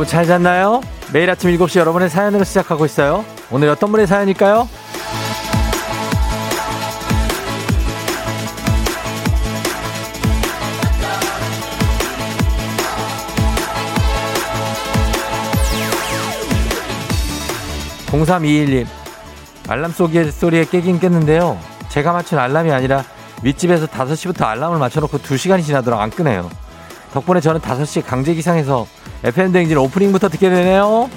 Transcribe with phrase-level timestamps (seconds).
[0.00, 0.80] 여러분 잘 잤나요?
[1.12, 3.22] 매일 아침 7시 여러분의 사연으로 시작하고 있어요.
[3.50, 4.66] 오늘 어떤 분의 사연일까요?
[18.06, 18.86] 0321님
[19.68, 21.58] 알람 소리, 소리에 깨긴 깼는데요.
[21.90, 23.04] 제가 맞춘 알람이 아니라
[23.42, 26.48] 윗집에서 5시부터 알람을 맞춰놓고 2시간이 지나도록 안 끄네요.
[27.12, 28.86] 덕분에 저는 5시 강제 기상해서
[29.22, 31.10] FM 대행진 오프닝부터 듣게 되네요.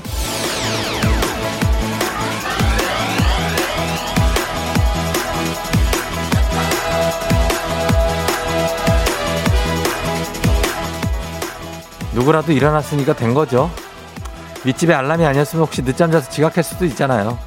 [12.14, 13.72] 누구라도 일어났으니까 된 거죠.
[14.66, 17.38] 윗집에 알람이 아니었으면 혹시 늦잠 자서 지각할 수도 있잖아요.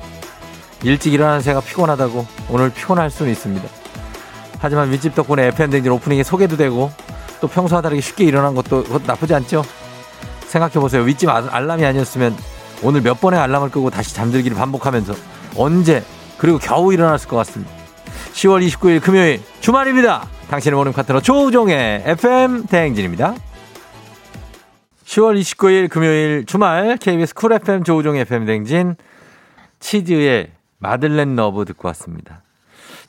[0.83, 3.67] 일찍 일어나는 새가 피곤하다고 오늘 피곤할 수는 있습니다.
[4.59, 6.91] 하지만 윗집 덕분에 FM 대행진 오프닝에 소개도 되고
[7.41, 9.63] 또 평소와 다르게 쉽게 일어난 것도 나쁘지 않죠?
[10.47, 11.03] 생각해보세요.
[11.03, 12.37] 윗집 아, 알람이 아니었으면
[12.83, 15.15] 오늘 몇 번의 알람을 끄고 다시 잠들기를 반복하면서
[15.57, 16.05] 언제
[16.39, 17.73] 그리고 겨우 일어났을 것 같습니다.
[18.33, 20.29] 10월 29일 금요일 주말입니다.
[20.51, 23.35] 당신의 모닝 파트너 조우종의 FM 대행진입니다.
[25.05, 28.97] 10월 29일 금요일 주말 KBS 쿨 FM 조우종 FM 대행진
[29.81, 32.43] 치즈의 Madeleine Love 듣고 왔습니다.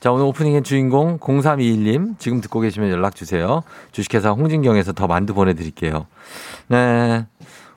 [0.00, 3.62] 자, 오늘 오프닝의 주인공 0321님 지금 듣고 계시면 연락 주세요.
[3.90, 6.06] 주식회사 홍진경에서 더 만두 보내드릴게요.
[6.68, 7.26] 네.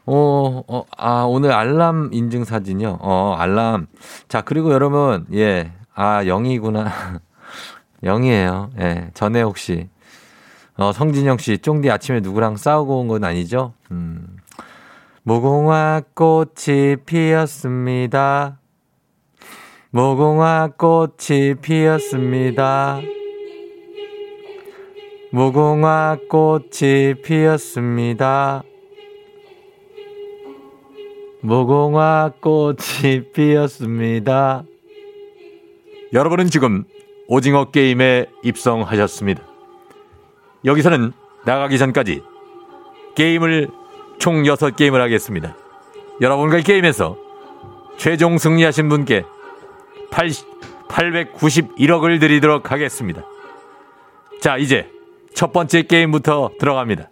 [0.06, 3.00] 어, 어, 아, 오늘 알람 인증 사진이요?
[3.02, 3.88] 어, 알람.
[4.28, 5.72] 자, 그리고 여러분, 예.
[5.96, 6.92] 아, 영이구나.
[8.04, 8.70] 영이에요.
[8.80, 9.10] 예.
[9.16, 9.90] 전에 혹시,
[10.78, 13.74] 어, 성진영 씨, 쫑디 아침에 누구랑 싸우고 온 건 아니죠?
[13.92, 14.28] 음.
[15.24, 18.58] 무궁화 꽃이 피었습니다.
[19.94, 23.02] 무궁화 꽃이 피었습니다.
[25.34, 28.64] 무궁화 꽃이 피었습니다.
[31.42, 34.64] 무궁화 꽃이 피었습니다.
[36.14, 36.86] 여러분은 지금
[37.28, 39.44] 오징어 게임에 입성하셨습니다.
[40.64, 41.12] 여기서는
[41.44, 42.24] 나가기 전까지
[43.16, 43.68] 게임을
[44.20, 45.58] 총 6게임을 하겠습니다.
[46.22, 47.18] 여러분과 이 게임에서
[47.98, 49.26] 최종 승리하신 분께
[50.12, 53.24] 891억을 드리도록 하겠습니다.
[54.42, 54.88] 자, 이제
[55.34, 57.10] 첫 번째 게임부터 들어갑니다.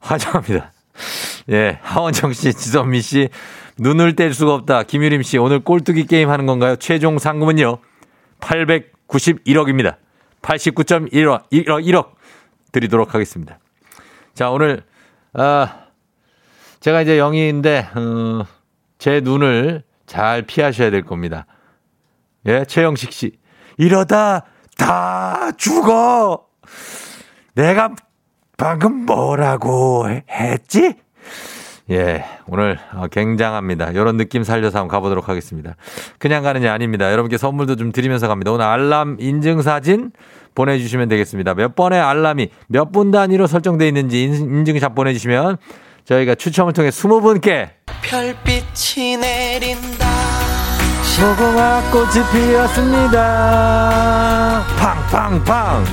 [0.00, 0.72] 화장합니다.
[1.50, 3.28] 예, 하원정 씨, 지선미 씨,
[3.78, 4.82] 눈을 뗄 수가 없다.
[4.84, 6.74] 김유림 씨, 오늘 꼴뚜기 게임 하는 건가요?
[6.76, 7.78] 최종 상금은요,
[8.40, 9.96] 891억입니다.
[10.42, 12.12] 89.1억, 1억, 1억
[12.72, 13.58] 드리도록 하겠습니다.
[14.34, 14.82] 자, 오늘,
[15.32, 15.84] 아,
[16.80, 18.44] 제가 이제 영희인데, 어,
[18.98, 21.46] 제 눈을 잘 피하셔야 될 겁니다.
[22.46, 23.38] 예, 최영식 씨.
[23.76, 24.42] 이러다
[24.76, 26.46] 다 죽어!
[27.54, 27.90] 내가
[28.56, 30.94] 방금 뭐라고 했지?
[31.90, 33.90] 예, 오늘 어, 굉장합니다.
[33.90, 35.76] 이런 느낌 살려서 한번 가보도록 하겠습니다.
[36.18, 37.12] 그냥 가는 게 아닙니다.
[37.12, 38.50] 여러분께 선물도 좀 드리면서 갑니다.
[38.50, 40.10] 오늘 알람 인증사진
[40.56, 41.54] 보내주시면 되겠습니다.
[41.54, 45.56] 몇 번의 알람이 몇 분 단위로 설정되어 있는지 인증샷 보내주시면
[46.10, 47.70] 저희가 추첨을 통해 20분께
[48.02, 50.08] 별빛이 내린다.
[51.20, 53.14] 무궁화 꽃이 피었습니다.
[54.76, 55.84] 팡팡팡.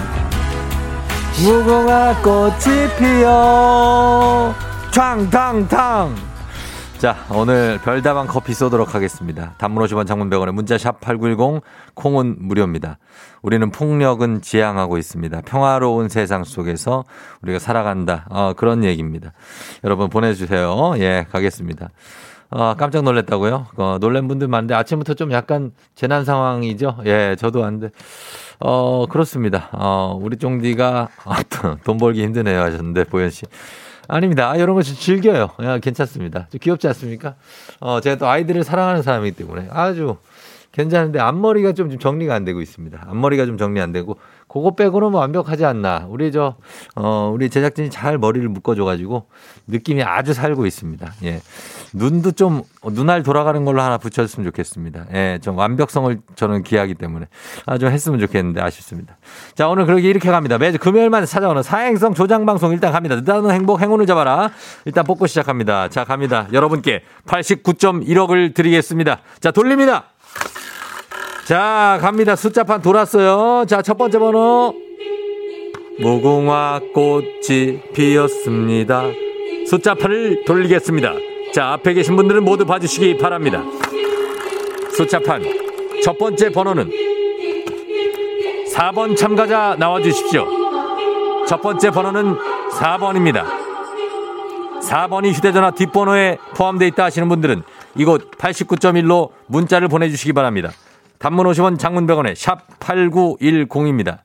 [1.43, 4.55] 무궁화 꽃이 피어.
[4.91, 6.15] 탕탕탕
[6.97, 9.53] 자, 오늘 별다방 커피 쏘도록 하겠습니다.
[9.59, 11.61] 단문 50원 장문 100원에 문자 샵 8910
[11.93, 12.97] 콩은 무료입니다.
[13.43, 15.41] 우리는 폭력은 지향하고 있습니다.
[15.41, 17.03] 평화로운 세상 속에서
[17.43, 18.25] 우리가 살아간다.
[18.31, 19.33] 어, 그런 얘기입니다.
[19.83, 20.93] 여러분 보내주세요.
[20.97, 21.89] 예, 가겠습니다.
[22.49, 23.67] 어, 깜짝 놀랐다고요?
[23.75, 27.01] 어, 놀란 분들 많은데 아침부터 좀 약간 재난 상황이죠?
[27.05, 27.89] 예, 저도 안 돼.
[28.59, 29.69] 어, 그렇습니다.
[29.71, 31.43] 어, 우리 쫑디가 아,
[31.83, 33.45] 돈 벌기 힘드네요 하셨는데, 보현 씨.
[34.07, 34.49] 아닙니다.
[34.49, 35.49] 아, 이런 거 즐겨요.
[35.63, 36.47] 야, 괜찮습니다.
[36.49, 37.35] 좀 귀엽지 않습니까?
[37.79, 40.17] 어, 제가 또 아이들을 사랑하는 사람이기 때문에 아주
[40.71, 43.05] 괜찮은데 앞머리가 좀 정리가 안 되고 있습니다.
[43.07, 44.17] 앞머리가 좀 정리 안 되고
[44.57, 46.05] 그거 빼고는 뭐 완벽하지 않나.
[46.09, 46.55] 우리 저,
[46.95, 49.27] 어, 우리 제작진이 잘 머리를 묶어줘가지고
[49.67, 51.13] 느낌이 아주 살고 있습니다.
[51.23, 51.41] 예.
[51.93, 55.05] 눈도 좀 눈알 돌아가는 걸로 하나 붙였으면 좋겠습니다.
[55.13, 55.39] 예.
[55.41, 57.27] 좀 완벽성을 저는 기하기 때문에
[57.65, 59.17] 아주 했으면 좋겠는데 아쉽습니다.
[59.55, 60.57] 자, 오늘 그렇게 이렇게 갑니다.
[60.57, 63.15] 매주 금요일만 찾아오는 사행성 조장방송 일단 갑니다.
[63.15, 64.51] 늦다는 행복, 행운을 잡아라.
[64.85, 65.89] 일단 뽑고 시작합니다.
[65.89, 66.47] 자, 갑니다.
[66.51, 69.19] 여러분께 89.1억을 드리겠습니다.
[69.39, 70.05] 자, 돌립니다.
[71.47, 72.35] 자, 갑니다.
[72.35, 73.63] 숫자판 돌았어요.
[73.67, 74.75] 자, 첫 번째 번호.
[75.97, 79.03] 무궁화 꽃이 피었습니다.
[79.65, 81.13] 숫자판을 돌리겠습니다.
[81.53, 83.63] 자, 앞에 계신 분들은 모두 봐주시기 바랍니다.
[84.97, 85.41] 숫자판.
[86.03, 86.91] 첫 번째 번호는
[88.75, 90.45] 4번 참가자 나와 주십시오.
[91.47, 92.35] 첫 번째 번호는
[92.71, 93.45] 4번입니다.
[94.81, 97.63] 4번이 휴대전화 뒷번호에 포함되어 있다 하시는 분들은
[97.95, 100.71] 이곳 89.1로 문자를 보내주시기 바랍니다.
[101.19, 104.19] 단문 50원 장문 100원에 샵 8910입니다.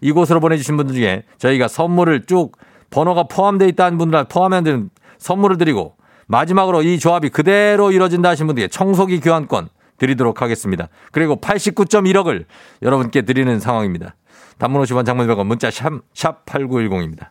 [0.00, 2.52] 이곳으로 보내주신 분들 중에 저희가 선물을 쭉
[2.90, 5.96] 번호가 포함되어 있다는 분들 포함하면 되는 선물을 드리고
[6.26, 9.68] 마지막으로 이 조합이 그대로 이루어진다 하신 분들께 청소기 교환권
[9.98, 10.88] 드리도록 하겠습니다.
[11.12, 12.44] 그리고 89.1억을
[12.82, 14.16] 여러분께 드리는 상황입니다.
[14.58, 17.28] 단문 50원 장문 100원 문자 샵, 샵 8910입니다.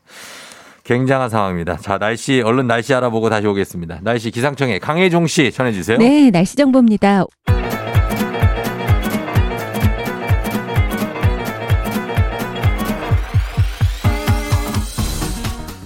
[0.83, 1.77] 굉장한 상황입니다.
[1.77, 3.99] 자, 날씨, 얼른 날씨 알아보고 다시 오겠습니다.
[4.01, 5.97] 날씨 기상청에 강혜종 씨 전해주세요.
[5.97, 7.25] 네, 날씨 정보입니다.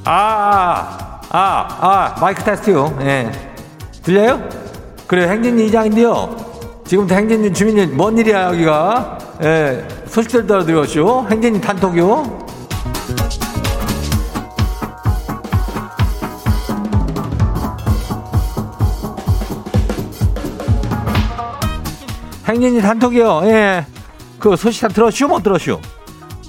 [0.09, 2.98] 아, 아, 아, 아, 마이크 테스트요.
[3.01, 3.30] 예.
[4.04, 4.42] 들려요?
[5.06, 6.33] 그래, 행진이 이장인데요.
[6.86, 9.18] 지금부터 행진이 주민님, 뭔 일이야, 여기가?
[9.44, 11.27] 예, 소식들 들어드렸쇼.
[11.30, 12.48] 행진이 단톡이요.
[22.48, 23.42] 행진이 단톡이요.
[23.44, 23.86] 예.
[24.39, 25.27] 그 소식 다 들었쇼?
[25.27, 25.81] 못 들었쇼?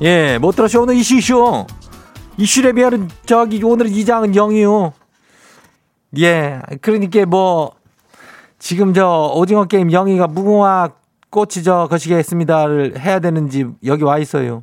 [0.02, 0.82] 예, 못 들었쇼?
[0.82, 1.66] 오늘 이슈 이슈.
[2.38, 4.92] 이슈에 비하면 저기 오늘 이장은 영이요.
[6.18, 7.72] 예, 그러니까 뭐
[8.58, 10.90] 지금 저 오징어 게임 영희가 무궁화
[11.30, 14.62] 꽃이 저 거시기했습니다를 해야 되는지 여기 와 있어요.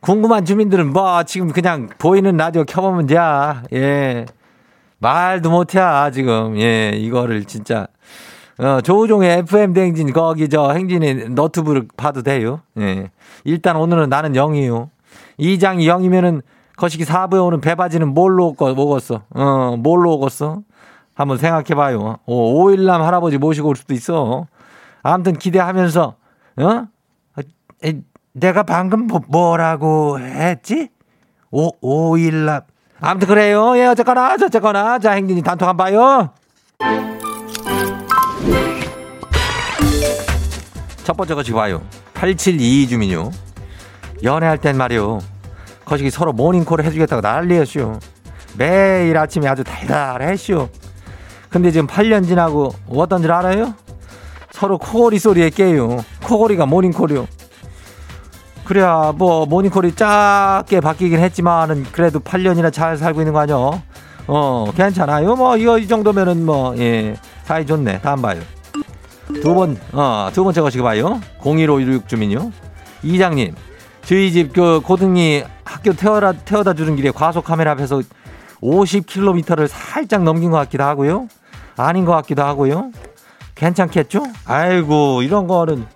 [0.00, 3.16] 궁금한 주민들은 뭐 지금 그냥 보이는 라디오 켜보면 돼.
[3.74, 4.26] 예.
[4.98, 5.80] 말도 못해,
[6.12, 6.58] 지금.
[6.58, 7.86] 예, 이거를 진짜.
[8.58, 12.60] 어, 조우종의 FM 대행진, 거기 저 행진의 너튜브를 봐도 돼요.
[12.78, 13.10] 예.
[13.44, 14.90] 일단 오늘은 나는 영이요.
[15.36, 16.42] 이장이 영이면은
[16.76, 19.22] 거시기 사부에 오는 배바지는 뭘로 먹었어?
[19.30, 20.62] 어, 뭘로 먹었어?
[21.14, 22.18] 한번 생각해봐요.
[22.26, 24.46] 오, 오일남 할아버지 모시고 올 수도 있어.
[25.02, 26.14] 아무튼 기대하면서,
[26.56, 26.86] 어?
[27.84, 28.00] 에,
[28.32, 30.88] 내가 방금 뭐, 뭐라고 했지?
[31.50, 32.62] 오, 오일남.
[33.00, 33.76] 아무튼 그래요.
[33.76, 34.98] 예, 어쨌거나, 어쨌거나.
[34.98, 36.30] 자, 행진이 단톡 한번 봐요.
[41.04, 41.82] 첫 번째 거시기 봐요.
[42.14, 43.30] 8722 주민요.
[44.22, 45.20] 연애할 땐 말이요.
[45.84, 47.98] 거시기 서로 모닝콜을 해주겠다고 난리였슈.
[48.56, 50.68] 매일 아침에 아주 달달했슈.
[51.50, 53.74] 근데 지금 8년 지나고 어떤 줄 알아요?
[54.50, 55.98] 서로 코골이 소리에 깨요.
[56.24, 57.26] 코골이가 모닝콜이요.
[58.64, 63.56] 그래야 뭐 모닝콜이 작게 바뀌긴 했지만은 그래도 8년이나 잘 살고 있는 거 아니야?
[64.26, 65.36] 어 괜찮아요.
[65.36, 67.14] 뭐 이거 이 정도면은 뭐 예
[67.44, 68.00] 사이 좋네.
[68.00, 68.40] 다음 봐요.
[69.42, 71.20] 두 번, 어, 두 번째 거시기 봐요.
[71.42, 72.52] 01516 주민요.
[73.02, 73.54] 이장님,
[74.04, 78.02] 저희 집 그 고등이 학교 태워다, 태워다 주는 길에 과속 카메라 앞에서
[78.62, 81.28] 50km를 살짝 넘긴 것 같기도 하고요.
[81.76, 82.90] 아닌 것 같기도 하고요.
[83.54, 84.22] 괜찮겠죠?
[84.46, 85.86] 아이고, 이런 거는,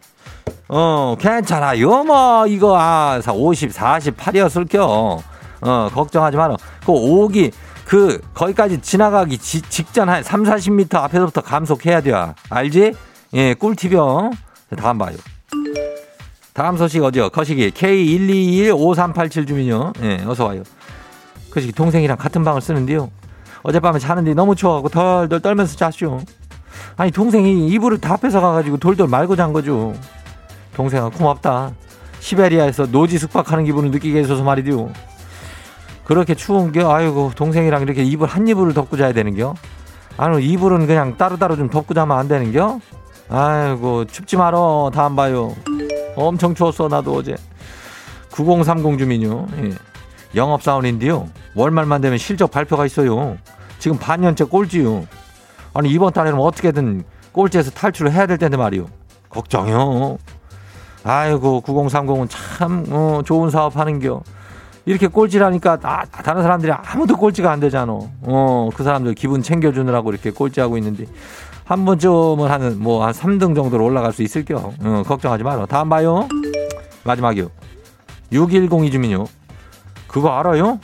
[0.69, 2.05] 어, 괜찮아요.
[2.05, 5.21] 뭐, 이거, 아, 50, 48이었을 겨.
[5.61, 6.57] 어, 걱정하지 마라.
[6.85, 7.51] 그 오기,
[7.85, 12.13] 그, 거기까지 지나가기 지, 직전 한 3, 40m 앞에서부터 감속해야 돼.
[12.51, 12.93] 알지?
[13.35, 14.31] 예, 꿀팁이요.
[14.77, 15.17] 다음 봐요.
[16.59, 17.31] 다음 소식 어디요?
[17.31, 19.93] 거시기 K1215387 주민요.
[20.03, 20.65] 예, 어서 와요.
[21.53, 23.13] 거시기 동생이랑 같은 방을 쓰는데요.
[23.63, 26.19] 어젯밤에 자는데 너무 추워갖고 덜덜 떨면서 잤쇼.
[26.97, 29.95] 아니 동생이 이불을 다 뺏어가가지고 돌돌 말고 잔 거죠.
[30.75, 31.75] 동생아 고맙다.
[32.19, 34.91] 시베리아에서 노지 숙박하는 기분을 느끼게 해줘서 말이디요.
[36.07, 36.93] 그렇게 추운겨?
[36.93, 39.55] 아이고 동생이랑 이렇게 이불 한 이불을 덮고 자야 되는겨?
[40.17, 42.81] 아니 이불은 그냥 따로따로 좀 덮고 자면 안 되는겨?
[43.29, 45.55] 아이고 춥지 말어 다음 봐요.
[46.19, 47.37] 엄청 추웠어 나도 어제.
[48.31, 49.47] 9030 주민요.
[49.63, 49.71] 예.
[50.35, 51.29] 영업 사원인데요.
[51.55, 53.39] 월말만 되면 실적 발표가 있어요.
[53.79, 55.07] 지금 반년째 꼴찌요.
[55.75, 58.87] 아니 이번 달에는 어떻게든 꼴찌에서 탈출을 해야 될 텐데 말이요.
[59.31, 60.19] 걱정요.
[61.05, 64.23] 아이고 9030은 참 어, 좋은 사업 하는겨.
[64.85, 67.93] 이렇게 꼴찌라니까 아, 다른 사람들이 아무도 꼴찌가 안 되잖아.
[68.23, 71.05] 어, 그 사람들 기분 챙겨주느라고 이렇게 꼴찌하고 있는데
[71.69, 74.73] 한 번쯤은 하는 뭐한 3등 정도로 올라갈 수 있을 겨.
[74.83, 75.67] 어, 걱정하지 마라.
[75.67, 76.27] 다음 봐요.
[77.05, 77.51] 마지막이요.
[78.33, 79.27] 6102 주민요.
[80.07, 80.81] 그거 알아요?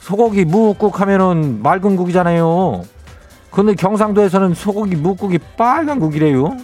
[0.00, 2.82] 소고기 무국 하면은 맑은 국이잖아요.
[3.52, 6.56] 근데 경상도에서는 소고기 무국이 빨간 국이래요.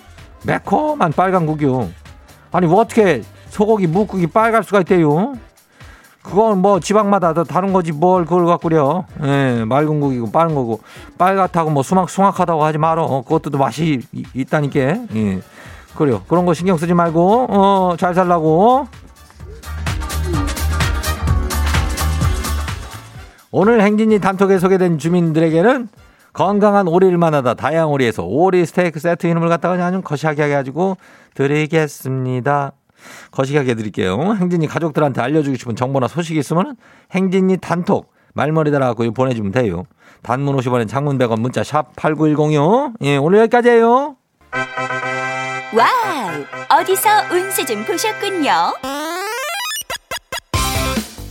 [0.44, 1.88] 매콤한 빨간 국이요.
[2.50, 5.34] 아니 뭐 어떻게 소고기 무국이 빨갈 수가 있대요?
[6.26, 9.04] 그건 뭐 지방마다 다 다른 거지 뭘 그걸 갖고 그려.
[9.23, 10.80] 예, 맑은 국이고 빠른 거고
[11.16, 13.04] 빨갛다고 뭐 수막 숭악하다고 하지 말어.
[13.04, 14.02] 어, 그것도 맛이
[14.35, 14.80] 있다니까.
[15.14, 15.40] 예.
[15.97, 16.23] 그래요.
[16.28, 18.88] 그런 거 신경 쓰지 말고 어, 잘 살라고.
[23.52, 25.88] 오늘 행진이 단톡에 소개된 주민들에게는
[26.33, 30.97] 건강한 오리를 만나다 다양한 오리에서 오리 스테이크 세트 이름을 갖다가 아주 거시하게 해가지고
[31.35, 32.73] 드리겠습니다.
[33.30, 34.36] 거시하게 드릴게요.
[34.38, 36.76] 행진이 가족들한테 알려주고 싶은 정보나 소식이 있으면
[37.12, 39.84] 행진이 단톡 말머리 달아갖고 보내주면 돼요.
[40.22, 42.94] 단문 50원엔 장문 100원 문자 샵 8910이요.
[43.02, 44.16] 예, 오늘 여기까지예요.
[45.75, 46.80] 와우!
[46.80, 48.50] 어디서 운세 좀 보셨군요.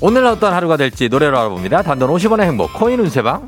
[0.01, 1.82] 오늘 어떤 하루가 될지 노래로 알아봅니다.
[1.82, 3.48] 단돈 50원의 행복 코인 운세방.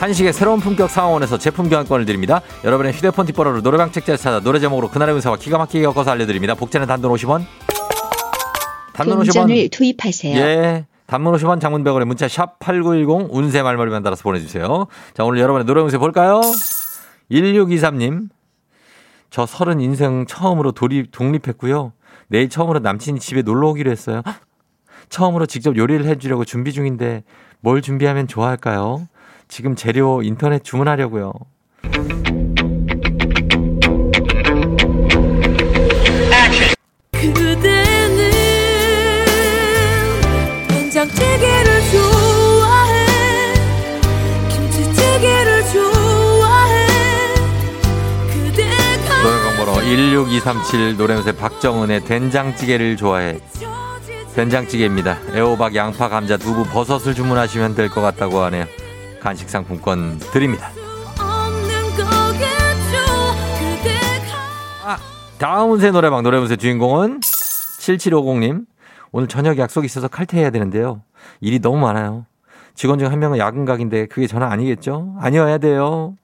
[0.00, 2.40] 한식의 새로운 품격 상황원에서 제품 교환권을 드립니다.
[2.64, 6.54] 여러분의 휴대폰 뒷번호로 노래방 책자를 찾아 노래 제목으로 그날의 운세와 기가 막히게 엮어서 알려드립니다.
[6.54, 7.44] 복제는 단돈 50원.
[8.94, 9.34] 단돈 50원.
[9.34, 10.38] 동전을 투입하세요.
[10.38, 10.86] 예.
[11.04, 14.86] 단문 50원 장문 100원에 문자 샵 8910 운세 말머리만 달아서 보내주세요.
[15.12, 16.40] 자, 오늘 여러분의 노래 운세 볼까요?
[17.30, 18.30] 1623님.
[19.28, 21.92] 저 서른 인생 처음으로 돌입, 독립했고요.
[22.28, 24.22] 내일 처음으로 남친이 집에 놀러 오기로 했어요.
[24.24, 24.34] 헉!
[25.10, 27.22] 처음으로 직접 요리를 해주려고 준비 중인데
[27.60, 29.06] 뭘 준비하면 좋아할까요?
[29.50, 31.32] 지금 재료 인터넷 주문하려고요.
[37.12, 38.30] 그대는
[40.68, 43.06] 된장찌개를 좋아해
[44.50, 46.86] 김치찌개를 좋아해
[48.32, 53.38] 그대가 노래방번호 16237 노래운세 박정은의 된장찌개를 좋아해.
[54.34, 55.18] 된장찌개입니다.
[55.34, 58.64] 애호박, 양파, 감자, 두부, 버섯을 주문하시면 될 것 같다고 하네요.
[59.20, 60.70] 간식 상품권 드립니다.
[64.84, 64.98] 아,
[65.38, 68.64] 다음 운세 노래방 노래 운세 주인공은 7750님.
[69.12, 71.02] 오늘 저녁 약속 있어서 칼퇴해야 되는데요.
[71.40, 72.26] 일이 너무 많아요.
[72.74, 75.14] 직원 중 한 명은 야근 각인데 그게 저는 아니겠죠?
[75.20, 76.14] 아니어야 돼요.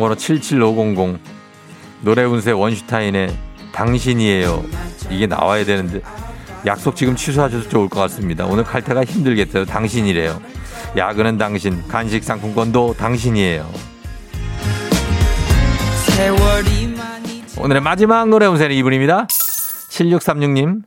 [0.00, 1.20] 노래방 번호 77500
[2.00, 3.36] 노래 운세 원슈타인의
[3.72, 4.64] 당신이에요.
[5.10, 6.00] 이게 나와야 되는데
[6.64, 8.46] 약속 지금 취소하셔도 좋을 것 같습니다.
[8.46, 9.66] 오늘 칼퇴가 힘들겠어요.
[9.66, 10.40] 당신이래요.
[10.96, 13.70] 야근은 당신, 간식 상품권도 당신이에요.
[17.58, 19.26] 오늘의 마지막 노래 운세는 이분입니다.
[19.26, 20.82] 7636님.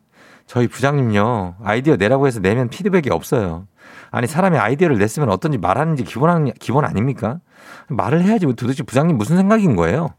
[0.47, 1.57] 저희 부장님요.
[1.63, 3.67] 아이디어 내라고 해서 내면 피드백이 없어요.
[4.09, 7.39] 아니 사람이 아이디어를 냈으면 어떤지 말하는지 기본, 기본 아닙니까?
[7.89, 10.09] 말을 해야지 뭐 도대체 부장님 무슨 생각인 거예요?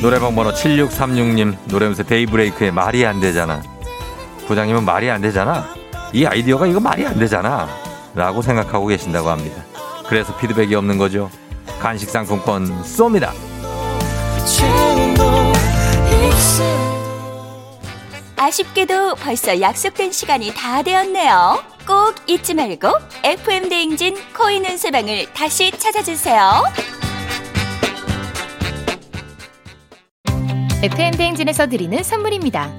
[0.00, 3.60] 노래방 번호 7636님 노래운세 데이브레이크의 말이 안 되잖아.
[4.46, 5.66] 부장님은 말이 안 되잖아.
[6.12, 7.66] 이 아이디어가 이거 말이 안 되잖아.
[8.14, 9.64] 라고 생각하고 계신다고 합니다.
[10.08, 11.28] 그래서 피드백이 없는 거죠.
[11.80, 13.32] 간식 상품권 쏩니다.
[18.36, 21.62] 아쉽게도 벌써 약속된 시간이 다 되었네요.
[21.86, 22.88] 꼭 잊지 말고
[23.24, 26.62] FM 대행진 코인 운세방을 다시 찾아주세요.
[30.82, 32.72] FM 대행진에서 드리는 선물입니다.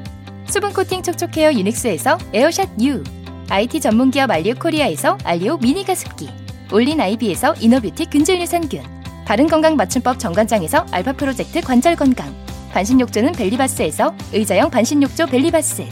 [0.46, 3.04] 수분 코팅 촉촉 헤어 유닉스에서 에어샷 U,
[3.50, 6.30] IT 전문 기업 알리오 코리아에서 알리오 미니 가습기,
[6.72, 8.97] 올린 아이비에서 inner beauty 균질 유산균,
[9.28, 12.34] 바른 건강 맞춤법 정관장에서 알파 프로젝트 관절 건강,
[12.72, 15.84] 반신욕조는 벨리바스에서 의자형 반신욕조 벨리바스,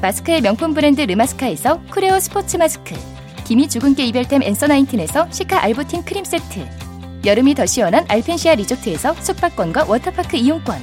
[0.00, 2.94] 마스크의 명품 브랜드 르마스카에서 쿠레오 스포츠 마스크,
[3.44, 6.66] 기미 주근깨 이별템 Answer Nineteen에서 시카 알부틴 크림 세트,
[7.26, 10.80] 여름이 더 시원한 알펜시아 리조트에서 숙박권과 워터파크 이용권,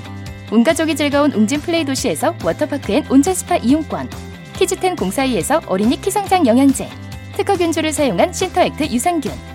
[0.52, 4.12] 온 가족이 즐거운 웅진 플레이 도시에서 워터파크 and 온천 스파 이용권.
[4.54, 6.88] 키즈텐 공사이에서 어린이 키성장 영양제.
[7.36, 9.55] 특허 균주를 사용한 신터액트 유산균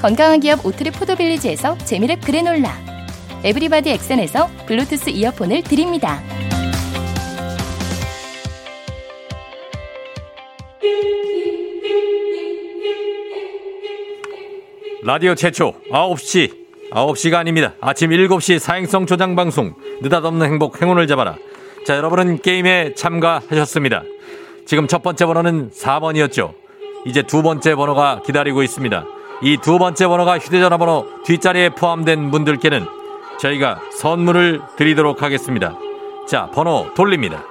[0.00, 2.74] 건강한 기업 오트리 포도빌리지에서 재미랩 그래놀라
[3.44, 6.22] 에브리바디 엑센에서 블루투스 이어폰을 드립니다.
[15.02, 16.54] 라디오 최초 9시
[16.92, 17.74] 9시가 아닙니다.
[17.80, 21.36] 아침 7시 사행성 조장 방송 느닷없는 행복 행운을 잡아라.
[21.86, 24.02] 자 여러분은 게임에 참가하셨습니다.
[24.66, 26.54] 지금 첫 번째 번호는 4번이었죠.
[27.06, 29.19] 이제 두 번째 번호가 기다리고 있습니다.
[29.42, 32.86] 이 두 번째 번호가 휴대전화 번호 뒷자리에 포함된 분들께는
[33.38, 35.74] 저희가 선물을 드리도록 하겠습니다.
[36.28, 37.42] 자 번호 돌립니다.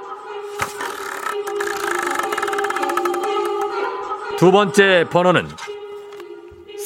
[4.38, 5.48] 두 번째 번호는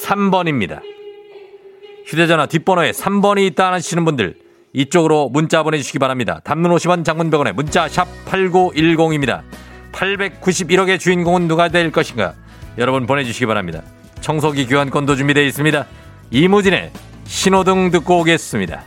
[0.02, 0.80] 3번입니다.
[2.06, 4.36] 휴대전화 뒷번호에 3번이 있다 하시는 분들
[4.72, 6.40] 이쪽으로 문자 보내주시기 바랍니다.
[6.44, 9.42] 단문 50원 장문병원에 문자 샵 8910입니다.
[9.92, 12.34] 891억의 주인공은 누가 될 것인가?
[12.78, 13.82] 여러분 보내주시기 바랍니다.
[14.24, 15.84] 청소기 교환권도 준비되어 있습니다.
[16.30, 16.90] 이무진의
[17.26, 18.82] 신호등 듣고 오겠습니다.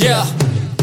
[0.00, 0.24] Yeah.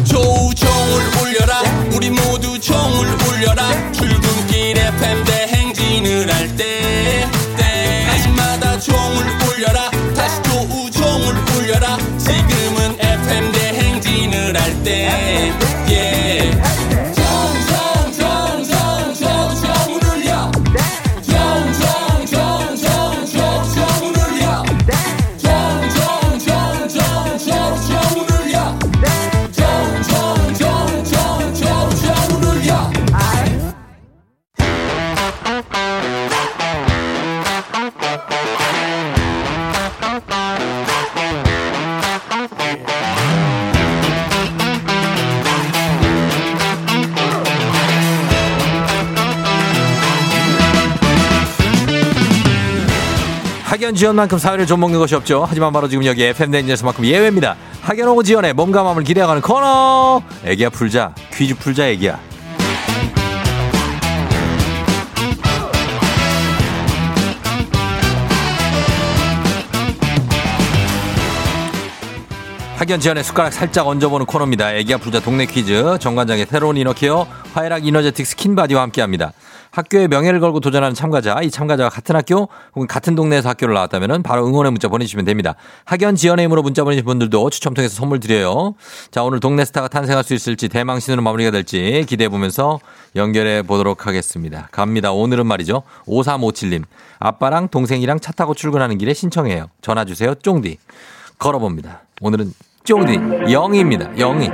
[0.04, 1.62] 조우종을 울려라
[1.96, 6.85] 우리 모두 종을 울려라 출근길 FM 대행진을 할때
[53.96, 55.46] 학연 지연만큼 사회를 좀 먹는 것이 없죠.
[55.48, 57.56] 하지만 바로 지금 여기 FM 댕진에서만큼 예외입니다.
[57.80, 60.20] 학연 오고 지연의 몸과 마음을 기대어가는 코너.
[60.44, 61.14] 애기야 풀자.
[61.32, 62.20] 퀴즈 풀자 애기야.
[72.76, 74.74] 학연 지연의 숟가락 살짝 얹어보는 코너입니다.
[74.74, 75.96] 애기야 풀자 동네 퀴즈.
[76.00, 79.32] 정관장의 새로운 이너케어 화해락 이너제틱 스킨바디와 함께합니다.
[79.76, 84.46] 학교의 명예를 걸고 도전하는 참가자, 이 참가자와 같은 학교 혹은 같은 동네에서 학교를 나왔다면 바로
[84.46, 85.54] 응원의 문자 보내주시면 됩니다.
[85.84, 88.74] 학연 지원의 힘으로 문자 보내주신 분들도 추첨 통해서 선물 드려요.
[89.10, 92.80] 자, 오늘 동네 스타가 탄생할 수 있을지 대망신으로 마무리가 될지 기대해 보면서
[93.16, 94.68] 연결해 보도록 하겠습니다.
[94.72, 95.12] 갑니다.
[95.12, 95.82] 오늘은 말이죠.
[96.06, 96.84] 5357님.
[97.18, 99.66] 아빠랑 동생이랑 차 타고 출근하는 길에 신청해요.
[99.82, 100.34] 전화 주세요.
[100.34, 100.78] 쫑디.
[101.38, 102.00] 걸어봅니다.
[102.22, 104.18] 오늘은 쫑디 영희입니다.
[104.18, 104.50] 영희.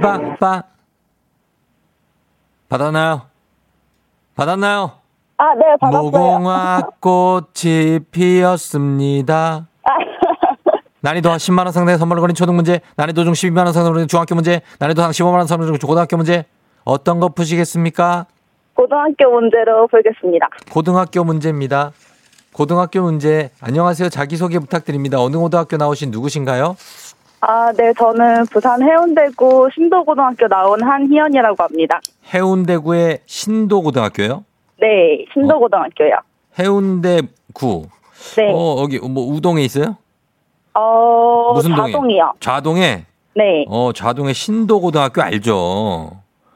[0.00, 0.62] 빠빠.
[2.70, 3.29] 받았나요?
[4.40, 4.92] 받았나요?
[5.36, 6.02] 아, 네, 받았어요.
[6.02, 9.66] 무궁화 꽃이 피었습니다.
[11.02, 15.10] 난이도 10만원 상당의 선물을 거린 초등 문제, 난이도 중 12만원 상당의 중학교 문제, 난이도 상
[15.10, 16.46] 15만원 상당의 고등학교 문제,
[16.84, 18.26] 어떤 거 푸시겠습니까?
[18.72, 20.48] 고등학교 문제로 풀겠습니다.
[20.72, 21.92] 고등학교 문제입니다.
[22.54, 24.08] 고등학교 문제, 안녕하세요.
[24.08, 25.20] 자기소개 부탁드립니다.
[25.20, 26.76] 어느 고등학교 나오신 누구신가요?
[27.40, 31.98] 아, 네, 저는 부산 해운대구 신도고등학교 나온 한희연이라고 합니다.
[32.34, 34.44] 해운대구의 신도고등학교요?
[34.78, 36.16] 네, 신도고등학교요.
[36.58, 37.86] 해운대구.
[38.36, 38.52] 네.
[38.54, 39.96] 어, 여기 뭐 우동에 있어요?
[40.74, 41.92] 어, 무슨 동에?
[41.92, 42.32] 자동이요.
[42.40, 43.04] 좌동에?
[43.34, 43.64] 네.
[43.68, 45.54] 어, 좌동의 신도고등학교 알죠?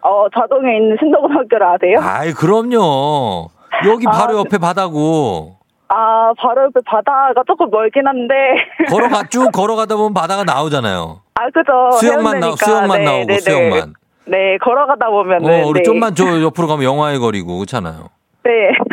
[0.02, 1.98] 어, 자동에 있는 신도고등학교를 아세요?
[2.00, 3.48] 아이, 그럼요.
[3.86, 5.56] 여기 바로 아, 옆에 바다고.
[5.88, 8.34] 아, 바로 옆에 바다가 조금 멀긴 한데.
[8.88, 11.20] 걸어가, 쭉 걸어가다 보면 바다가 나오잖아요.
[11.34, 11.90] 아, 그죠.
[11.98, 12.52] 수영만 나.
[12.56, 13.40] 수영만 네, 나오고, 네, 네.
[13.40, 13.94] 수영만.
[14.26, 15.64] 네, 걸어가다 보면은.
[15.64, 15.82] 어, 우리 네.
[15.84, 18.08] 좀만 저 옆으로 가면 영화의 거리고, 그렇잖아요.
[18.44, 18.50] 네.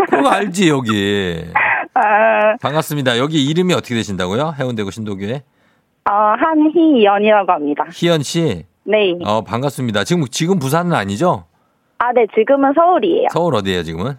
[0.10, 1.43] 그거 알지, 여기.
[1.93, 3.17] 아, 반갑습니다.
[3.17, 4.56] 여기 이름이 어떻게 되신다고요?
[4.60, 5.43] 해운대구 신도교회?
[6.06, 7.86] 아, 한희연이라고 합니다.
[7.91, 8.65] 희연 씨.
[8.84, 9.17] 네.
[9.25, 10.04] 어, 반갑습니다.
[10.04, 11.45] 지금, 지금 부산은 아니죠?
[11.99, 13.27] 아, 네, 지금은 서울이에요.
[13.32, 14.17] 서울 어디예요, 지금은?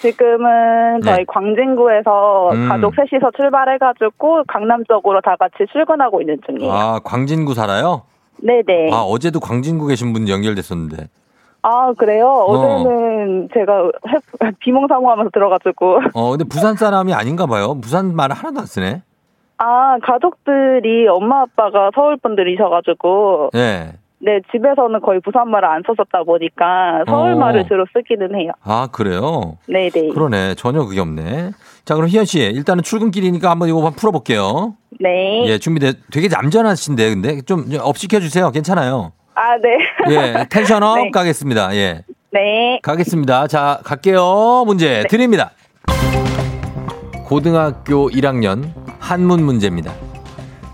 [0.00, 1.24] 지금은 저희 네.
[1.26, 2.68] 광진구에서 음.
[2.68, 6.72] 가족 셋이서 출발해가지고 강남 쪽으로 다 같이 출근하고 있는 중이에요.
[6.72, 8.02] 아, 광진구 살아요?
[8.42, 8.90] 네네.
[8.92, 11.08] 아, 어제도 광진구 계신 분 연결됐었는데.
[11.62, 12.26] 아, 그래요?
[12.26, 16.00] 어제는 제가 해- 비몽사몽하면서 들어가지고.
[16.14, 17.78] 어, 근데 부산 사람이 아닌가 봐요.
[17.80, 19.02] 부산 말을 하나도 안 쓰네.
[19.58, 23.50] 아, 가족들이 엄마 아빠가 서울 분들이셔가지고.
[23.56, 23.92] 예.
[24.22, 27.64] 네, 집에서는 거의 부산 말을 안 썼었다 보니까 서울말을 어.
[27.66, 28.52] 주로 쓰기는 해요.
[28.62, 29.56] 아, 그래요?
[29.66, 30.12] 네네.
[30.12, 30.54] 그러네.
[30.56, 31.52] 전혀 그게 없네.
[31.86, 34.74] 자, 그럼 희연 씨, 일단은 출근길이니까 한번 이거 한번 풀어볼게요.
[35.00, 35.44] 네.
[35.46, 35.92] 예, 준비돼.
[36.12, 38.50] 되게 얌전하신데, 근데 좀 업시켜주세요.
[38.50, 39.12] 괜찮아요.
[39.34, 39.78] 아, 네.
[40.14, 41.10] 예, 텐션업 네.
[41.10, 41.74] 가겠습니다.
[41.76, 42.04] 예.
[42.32, 42.78] 네.
[42.82, 43.46] 가겠습니다.
[43.46, 44.64] 자, 갈게요.
[44.66, 45.52] 문제 드립니다.
[47.26, 49.92] 고등학교 1학년 한문 문제입니다.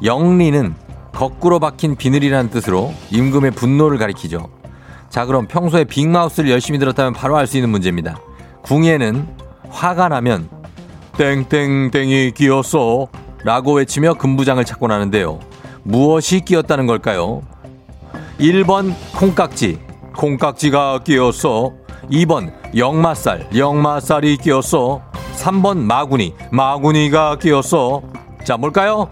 [0.02, 0.74] 영리는
[1.16, 4.50] 거꾸로 박힌 비늘이라는 뜻으로 임금의 분노를 가리키죠.
[5.08, 8.18] 자, 그럼 평소에 빅마우스를 열심히 들었다면 바로 알 수 있는 문제입니다.
[8.62, 9.26] 궁예는
[9.70, 10.50] 화가 나면
[11.16, 13.08] 땡땡땡이 끼었어
[13.44, 15.40] 라고 외치며 금부장을 찾곤 하는데요.
[15.84, 17.42] 무엇이 끼었다는 걸까요?
[18.38, 19.78] 1번 콩깍지
[20.16, 21.72] 콩깍지가 끼었어
[22.10, 25.00] 2번 역마살 역마살이 끼었어
[25.36, 28.02] 3번 마구니 마구니가 끼었어
[28.44, 29.08] 자 뭘까요?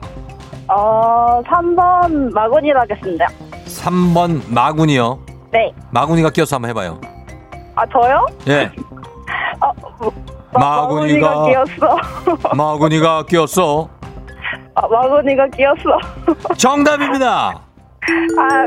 [0.77, 3.27] 어, 3번 마군이로 하겠습니다.
[3.67, 5.19] 3번 마구니요
[5.53, 5.73] 네.
[5.93, 7.01] 마구니가 끼어서 한번 해봐요
[7.77, 8.27] 아, 저요?
[8.49, 8.71] 예
[9.61, 9.73] 어,
[10.53, 11.99] 마, 마구니가- 마구니가 끼었어.
[12.57, 13.89] 마구니가 끼었어
[14.75, 15.99] 아, 마구니가 끼었어.
[16.59, 17.61] 정답입니다
[18.39, 18.67] 아,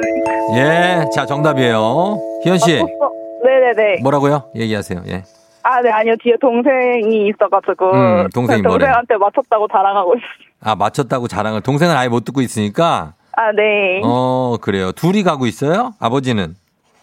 [0.56, 3.10] 예 자 정답이에요 희연씨 어,
[3.44, 4.02] 네네네.
[4.02, 4.44] 뭐라고요?
[4.56, 5.24] 얘기하세요 예
[5.64, 6.16] 아, 네, 아니요.
[6.24, 7.92] 뒤에 동생이 있어가지고.
[7.92, 8.86] 음, 동생이 뭐래?
[8.86, 10.47] 동생한테 맞췄다고 자랑하고 있어요.
[10.62, 11.62] 아, 맞췄다고 자랑을.
[11.62, 13.14] 동생은 아예 못 듣고 있으니까.
[13.34, 14.02] 아, 네.
[14.04, 14.92] 어, 그래요.
[14.92, 15.94] 둘이 가고 있어요?
[16.00, 16.56] 아버지는?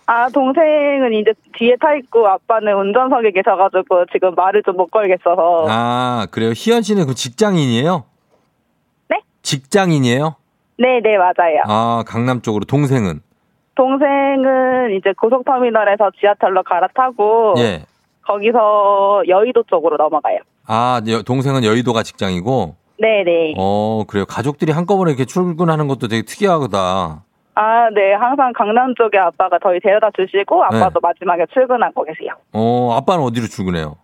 [0.06, 5.66] 아, 동생은 이제 뒤에 타 있고 아빠는 운전석에 계셔가지고 지금 말을 좀 못 걸겠어서.
[5.68, 6.52] 아, 그래요.
[6.54, 8.04] 희연 씨는 그 직장인이에요?
[9.08, 9.20] 네?
[9.42, 10.34] 직장인이에요?
[10.76, 11.62] 네 네, 맞아요.
[11.66, 12.64] 아, 강남 쪽으로.
[12.64, 13.20] 동생은?
[13.76, 17.54] 동생은 이제 고속터미널에서 지하철로 갈아타고.
[17.58, 17.84] 예.
[18.26, 20.38] 거기서 여의도 쪽으로 넘어가요.
[20.66, 22.74] 아, 여- 동생은 여의도가 직장이고?
[22.98, 23.54] 네네.
[23.58, 24.24] 어, 그래요.
[24.26, 27.22] 가족들이 한꺼번에 이렇게 출근하는 것도 되게 특이하다.
[27.56, 28.14] 아, 네.
[28.14, 31.00] 항상 강남 쪽에 아빠가 저희 데려다 주시고 아빠도 네.
[31.02, 32.32] 마지막에 출근하고 계세요.
[32.52, 33.96] 어, 아빠는 어디로 출근해요?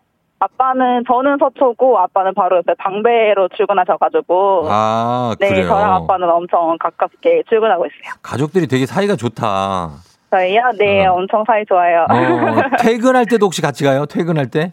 [0.42, 5.68] 아빠는 저는 서초고 아빠는 바로 옆에 방배로 출근하셔가지고 아, 네 그래요.
[5.68, 8.14] 저랑 아빠는 엄청 가깝게 출근하고 있어요.
[8.22, 9.90] 가족들이 되게 사이가 좋다.
[10.30, 10.62] 저희요?
[10.78, 11.12] 네 어.
[11.14, 12.06] 엄청 사이 좋아요.
[12.08, 14.06] 어, 퇴근할 때도 혹시 같이 가요?
[14.06, 14.72] 퇴근할 때?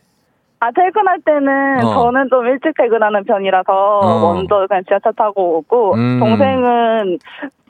[0.60, 1.93] 아 퇴근할 때는 어.
[1.93, 4.20] 저는 좀 일찍 퇴근하는 편이라서 어.
[4.20, 6.20] 먼저 그냥 지하철 타고 오고 음.
[6.20, 7.20] 동생은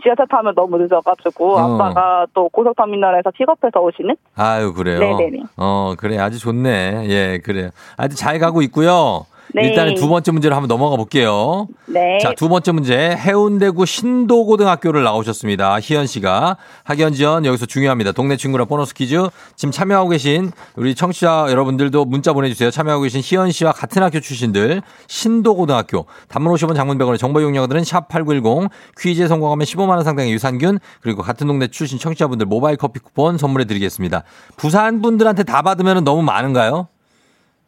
[0.01, 1.75] 지하철 타면 너무 늦어가지고 어.
[1.75, 4.99] 아빠가 또 고속터미널에서 픽업해서 오시는 아유, 그래요?
[4.99, 5.43] 네네네.
[5.57, 6.17] 어, 그래.
[6.17, 7.07] 아주 좋네.
[7.09, 7.71] 예, 그래요.
[7.97, 9.25] 아주 잘 가고 있고요.
[9.53, 9.67] 네.
[9.67, 11.67] 일단은 두 번째 문제로 한번 넘어가 볼게요.
[11.85, 12.19] 네.
[12.21, 12.97] 자, 두 번째 문제.
[12.97, 15.79] 해운대구 신도고등학교를 나오셨습니다.
[15.79, 16.57] 희연 씨가.
[16.83, 18.11] 학연 지연 여기서 중요합니다.
[18.11, 19.27] 동네 친구랑 보너스 퀴즈.
[19.55, 22.71] 지금 참여하고 계신 우리 청취자 여러분들도 문자 보내주세요.
[22.71, 24.81] 참여하고 계신 희연 씨와 같은 학교 출신들.
[25.07, 26.05] 신도고등학교.
[26.27, 28.69] 단문 50원 장문 100원의 정보 이용료들은 샵8910.
[28.99, 30.79] 퀴즈에 성공하면 15만원 상당의 유산균.
[31.01, 34.23] 그리고 같은 동네 출신 청취자분들 모바일 커피 쿠폰 선물해 드리겠습니다.
[34.57, 36.87] 부산 분들한테 다 받으면 너무 많은가요?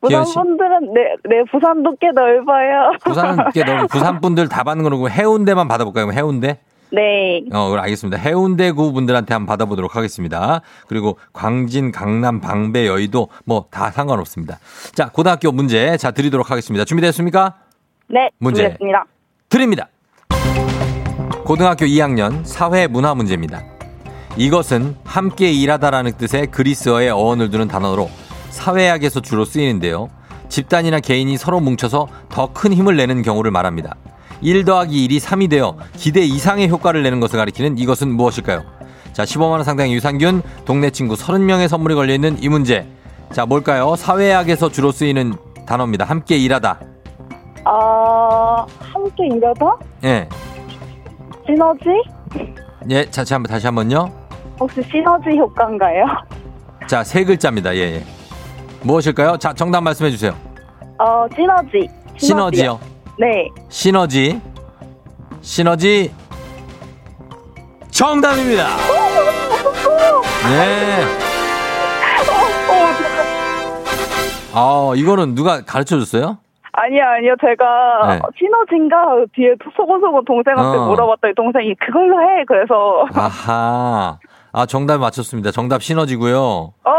[0.01, 0.23] 부산?
[0.23, 2.91] 분들은 네, 네 부산도 꽤 넓어요.
[3.03, 6.11] 부산 께 너무 부산 분들 다 받는 거고 해운대만 받아볼까요?
[6.11, 6.59] 해운대?
[6.91, 7.43] 네.
[7.53, 8.17] 어, 알겠습니다.
[8.17, 10.61] 해운대구 분들한테 한번 받아보도록 하겠습니다.
[10.87, 14.57] 그리고 광진, 강남, 방배, 여의도 뭐 다 상관없습니다.
[14.95, 16.85] 자, 고등학교 문제 자 드리도록 하겠습니다.
[16.85, 17.55] 준비됐습니까?
[18.07, 18.29] 네.
[18.39, 18.63] 문제.
[18.63, 19.05] 준비됐습니다.
[19.49, 19.87] 드립니다.
[21.43, 23.61] 고등학교 2학년 사회 문화 문제입니다.
[24.37, 28.09] 이것은 함께 일하다라는 뜻의 그리스어의 어원을 두는 단어로
[28.49, 30.09] 사회학에서 주로 쓰이는데요.
[30.49, 33.95] 집단이나 개인이 서로 뭉쳐서 더 큰 힘을 내는 경우를 말합니다.
[34.41, 38.63] 1 더하기 1이 3이 되어 기대 이상의 효과를 내는 것을 가리키는 이것은 무엇일까요?
[39.13, 42.87] 자, 15만원 상당의 유산균, 동네 친구 30명의 선물이 걸려있는 이 문제.
[43.31, 43.95] 자, 뭘까요?
[43.95, 45.33] 사회학에서 주로 쓰이는
[45.65, 46.05] 단어입니다.
[46.05, 46.79] 함께 일하다.
[47.65, 49.65] 어, 함께 일하다?
[50.05, 50.29] 예.
[51.45, 51.79] 시너지?
[52.89, 54.11] 예, 자, 다시 한 번, 다시 한 번요.
[54.59, 56.05] 혹시 시너지 효과인가요?
[56.87, 57.75] 자, 세 글자입니다.
[57.75, 58.03] 예, 예.
[58.83, 59.37] 무엇일까요?
[59.37, 60.33] 자, 정답 말씀해 주세요.
[60.97, 61.87] 어, 시너지.
[62.17, 62.79] 시너지요.
[63.17, 63.47] 네.
[63.69, 64.41] 시너지.
[65.41, 66.11] 시너지.
[67.91, 68.63] 정답입니다.
[70.49, 71.03] 네.
[74.53, 76.37] 아, 이거는 누가 가르쳐 줬어요?
[76.71, 77.35] 아니요, 아니요.
[77.41, 78.21] 제가 네.
[78.37, 78.95] 시너지인가
[79.35, 80.85] 뒤에 소고소고 동생한테 어.
[80.87, 82.45] 물어봤더니 동생이 그걸로 해.
[82.47, 84.17] 그래서 아하.
[84.51, 85.51] 아, 정답 맞췄습니다.
[85.51, 86.39] 정답 시너지고요.
[86.83, 86.91] 어,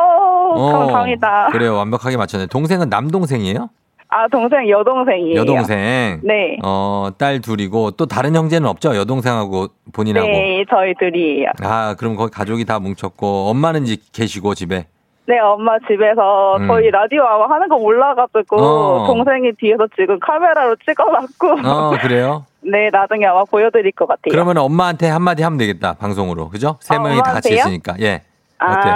[0.54, 1.48] 감사합니다.
[1.52, 1.76] 그래요.
[1.76, 2.46] 완벽하게 맞췄네.
[2.46, 3.68] 동생은 남동생이에요?
[4.12, 5.38] 아, 동생 여동생이에요.
[5.40, 6.20] 여동생.
[6.24, 6.58] 네.
[6.64, 8.96] 어, 딸 둘이고 또 다른 형제는 없죠?
[8.96, 10.26] 여동생하고 본인하고.
[10.26, 11.50] 네, 저희 둘이에요.
[11.62, 14.86] 아, 그럼 거기 가족이 다 뭉쳤고 엄마는 이제 계시고 집에.
[15.26, 16.66] 네, 엄마 집에서 음.
[16.66, 19.06] 저희 라디오 아마 하는 거 몰라가지고 어.
[19.06, 22.46] 동생이 뒤에서 지금 카메라로 찍어놨고 어, 그래요?
[22.62, 24.30] 네, 나중에 아마 보여드릴 것 같아요.
[24.32, 25.94] 그러면 엄마한테 한마디 하면 되겠다.
[25.94, 26.48] 방송으로.
[26.48, 26.78] 그죠?
[26.80, 27.54] 세 아, 명이 다 같이?
[27.54, 27.94] 있으니까.
[28.00, 28.22] 예.
[28.60, 28.90] 어때?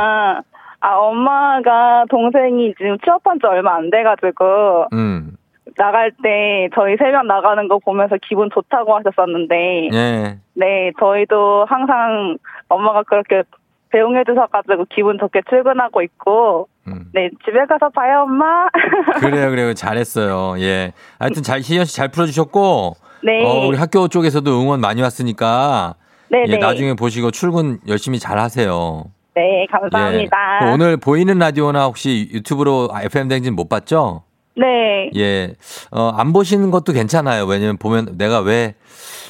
[0.85, 5.37] 아, 아, 엄마가 동생이 지금 취업한 지 얼마 안 돼가지고 음.
[5.77, 10.39] 나갈 때 저희 세 명 나가는 거 보면서 기분 좋다고 하셨었는데, 예.
[10.55, 12.37] 네, 저희도 항상
[12.69, 13.43] 엄마가 그렇게
[13.91, 17.07] 배웅해 주셔가지고 기분 좋게 출근하고 있고, 음.
[17.15, 18.69] 네, 집에 가서 봐요, 엄마.
[19.21, 19.73] 그래요, 그래요.
[19.75, 20.61] 잘했어요.
[20.61, 20.93] 예.
[21.19, 22.93] 하여튼 잘, 희연 씨 잘 풀어주셨고,
[23.25, 23.45] 네.
[23.45, 25.95] 어, 우리 학교 쪽에서도 응원 많이 왔으니까,
[26.29, 26.59] 네, 예, 네.
[26.59, 29.05] 나중에 보시고 출근 열심히 잘 하세요.
[29.35, 30.37] 네, 감사합니다.
[30.63, 30.73] 예.
[30.73, 34.23] 오늘 보이는 라디오나 혹시 유튜브로 FM 댕진 못 봤죠?
[34.57, 35.11] 네.
[35.17, 35.55] 예.
[35.91, 37.45] 어, 안 보시는 것도 괜찮아요.
[37.45, 38.75] 왜냐면 보면 내가 왜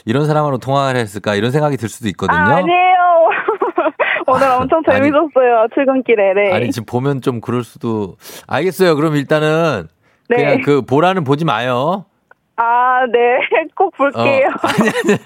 [0.05, 2.37] 이런 사람하고 통화를 했을까 이런 생각이 들 수도 있거든요.
[2.39, 2.95] 아, 아니에요.
[4.27, 5.01] 오늘 엄청 아니.
[5.05, 6.35] 재밌었어요, 출근길에.
[6.35, 6.53] 네.
[6.53, 8.17] 아니, 지금 보면 좀 그럴 수도.
[8.47, 8.97] 알겠어요.
[8.97, 9.89] 그럼 일단은
[10.29, 10.37] 네.
[10.37, 12.05] 그냥 그 보라는 보지 마요.
[12.57, 13.19] 아, 네.
[13.75, 14.49] 꼭 어, 볼게요.
[14.63, 15.19] 아니, 아니.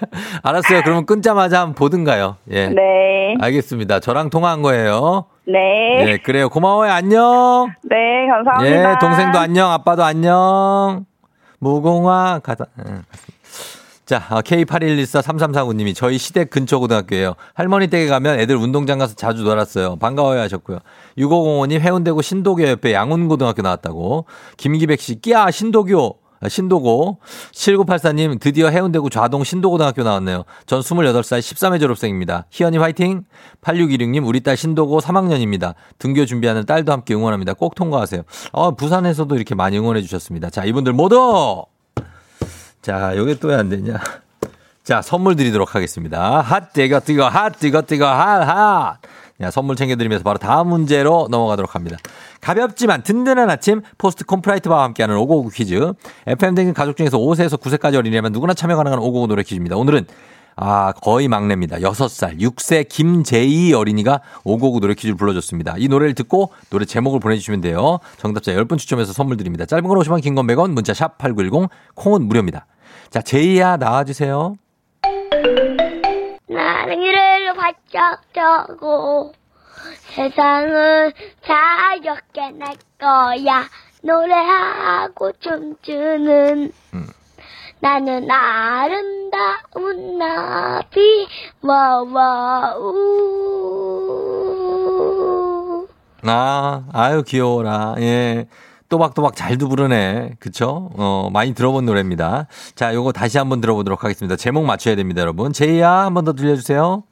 [0.43, 0.81] 알았어요.
[0.83, 2.37] 그러면 끊자마자 한번 보든가요.
[2.51, 2.69] 예.
[2.69, 3.35] 네.
[3.39, 3.99] 알겠습니다.
[3.99, 5.25] 저랑 통화한 거예요.
[5.45, 6.05] 네.
[6.07, 6.49] 예, 그래요.
[6.49, 6.91] 고마워요.
[6.91, 7.67] 안녕.
[7.83, 8.91] 네, 감사합니다.
[8.91, 11.05] 예, 동생도 안녕, 아빠도 안녕.
[11.59, 12.65] 무공화 가다.
[12.87, 12.93] 예.
[14.05, 17.35] 자, 어, K81143349님이 저희 시댁 근처 고등학교예요.
[17.53, 19.97] 할머니 댁에 가면 애들 운동장 가서 자주 놀았어요.
[19.97, 20.79] 반가워요 하셨고요.
[21.15, 24.25] 6505님 해운대구 신도교 옆에 양운고등학교 나왔다고.
[24.57, 26.28] 김기백 씨, 끼야 신도교.
[26.41, 27.19] 아, 신도고.
[27.53, 30.43] 7984님 드디어 해운대구 좌동 신도고등학교 나왔네요.
[30.65, 32.45] 전 28살 13회 졸업생입니다.
[32.49, 33.23] 희연이 화이팅!
[33.61, 35.73] 8616님 우리 딸 신도고 3학년입니다.
[35.97, 37.53] 등교 준비하는 딸도 함께 응원합니다.
[37.53, 38.21] 꼭 통과하세요.
[38.51, 40.49] 어, 부산에서도 이렇게 많이 응원해 주셨습니다.
[40.49, 41.65] 자, 이분들 모두
[42.81, 43.99] 자, 요게 또 왜 안 되냐?
[44.83, 46.41] 자, 선물 드리도록 하겠습니다.
[46.41, 48.97] 핫, 뜨거, 뜨거, 핫, 뜨거, 뜨거, 핫, 핫.
[49.41, 51.97] 자, 선물 챙겨드리면서 바로 다음 문제로 넘어가도록 합니다.
[52.41, 55.93] 가볍지만 든든한 아침, 포스트 콘푸라이트 바와 함께하는 오구오구 퀴즈.
[56.27, 59.77] FM 댕진 가족 중에서 5세에서 9세까지 어린이라면 누구나 참여 가능한 오구오구 노래 퀴즈입니다.
[59.77, 60.05] 오늘은
[60.61, 61.77] 아, 거의 막내입니다.
[61.77, 65.75] 6살, 6세 김재희 어린이가 오구오구 노래 퀴즈를 불러줬습니다.
[65.77, 67.99] 이 노래를 듣고 노래 제목을 보내주시면 돼요.
[68.17, 69.65] 정답자 10분 추첨해서 선물 드립니다.
[69.65, 72.65] 짧은 건 50원, 긴 건 100원, 문자 샵 8910, 콩은 무료입니다.
[73.09, 74.55] 자, 제이야 나와주세요.
[76.49, 77.38] 나는 이를
[77.69, 79.33] 바짝 져고
[80.15, 81.11] 세상은
[81.45, 83.67] 자유롭게 날 거야
[84.01, 87.07] 노래하고 춤추는 음.
[87.79, 91.27] 나는 아름다운 나비
[91.61, 92.95] 와와우
[96.23, 97.95] 아, 아유, 귀여워라.
[97.99, 98.47] 예.
[98.89, 100.35] 또박또박 잘도 부르네.
[100.39, 100.89] 그쵸?
[100.97, 102.47] 어, 많이 들어본 노래입니다.
[102.75, 104.35] 자, 요거 다시 한번 들어보도록 하겠습니다.
[104.35, 105.53] 제목 맞춰야 됩니다, 여러분.
[105.53, 107.03] 제이야, 한번 더 들려주세요.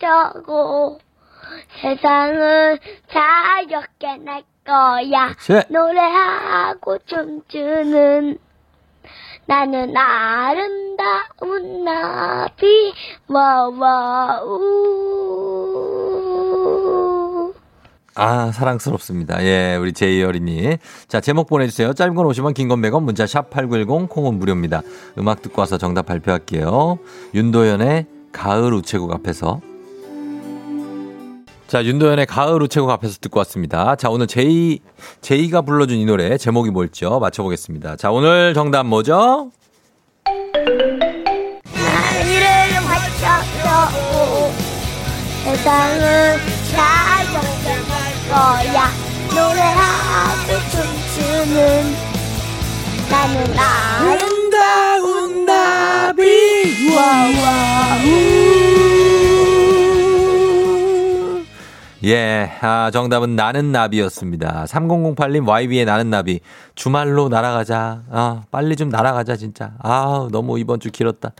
[0.00, 0.98] 져고
[1.82, 2.78] 세상은
[3.12, 5.66] 자유롭게 날 거야 셋.
[5.70, 8.38] 노래하고 춤추는
[9.46, 12.92] 나는 아름다운 나비
[16.60, 17.54] 와와우
[18.16, 19.42] 아, 사랑스럽습니다.
[19.44, 20.76] 예, 우리 제이 어린이.
[21.08, 21.94] 자, 제목 보내주세요.
[21.94, 24.82] 짧은 건 50원, 긴 건 100원, 문자 샵 8910, 콩은 무료입니다.
[25.16, 26.98] 음악 듣고 와서 정답 발표할게요.
[27.34, 29.60] 윤도현의 가을 우체국 앞에서.
[31.66, 33.94] 자, 윤도현의 가을 우체국 앞에서 듣고 왔습니다.
[33.94, 34.80] 자, 오늘 제이,
[35.20, 37.20] 제이가 불러준 이 노래 제목이 뭘죠?
[37.20, 37.96] 맞춰보겠습니다.
[37.96, 39.52] 자, 오늘 정답 뭐죠?
[41.74, 42.46] 하늘을
[43.62, 44.52] 펴고
[45.44, 46.38] 세상은
[46.74, 47.20] 날
[48.30, 48.90] 거야
[49.30, 51.56] 노래하고 춤추는
[53.10, 56.22] 나는 아름다운 나비
[56.94, 58.49] 와
[62.02, 64.64] 예, 아, 정답은 나는 나비였습니다.
[64.66, 66.40] 3008님 YB의 나는 나비.
[66.74, 68.04] 주말로 날아가자.
[68.10, 69.72] 아, 빨리 좀 날아가자, 진짜.
[69.80, 71.32] 아, 너무 이번 주 길었다.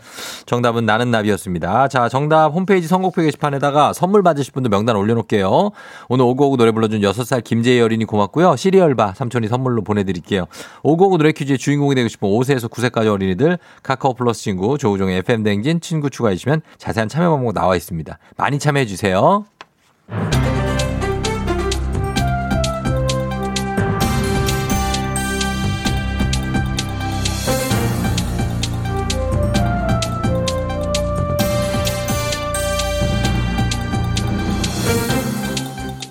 [0.45, 1.87] 정답은 나는 나비였습니다.
[1.87, 5.71] 자, 정답 홈페이지 선곡표 게시판에다가 선물 받으실 분들 명단 올려놓을게요.
[6.09, 8.55] 오늘 오고오고 노래 불러준 6살 김재희 어린이 고맙고요.
[8.55, 10.45] 시리얼바 삼촌이 선물로 보내드릴게요.
[10.83, 16.11] 오고오고 노래 퀴즈의 주인공이 되고 싶은 5세에서 9세까지 어린이들 카카오 플러스 친구 조우종의 FM댕진 친구
[16.11, 18.19] 추가해주시면 자세한 참여 방법 나와 있습니다.
[18.37, 19.45] 많이 참여해주세요.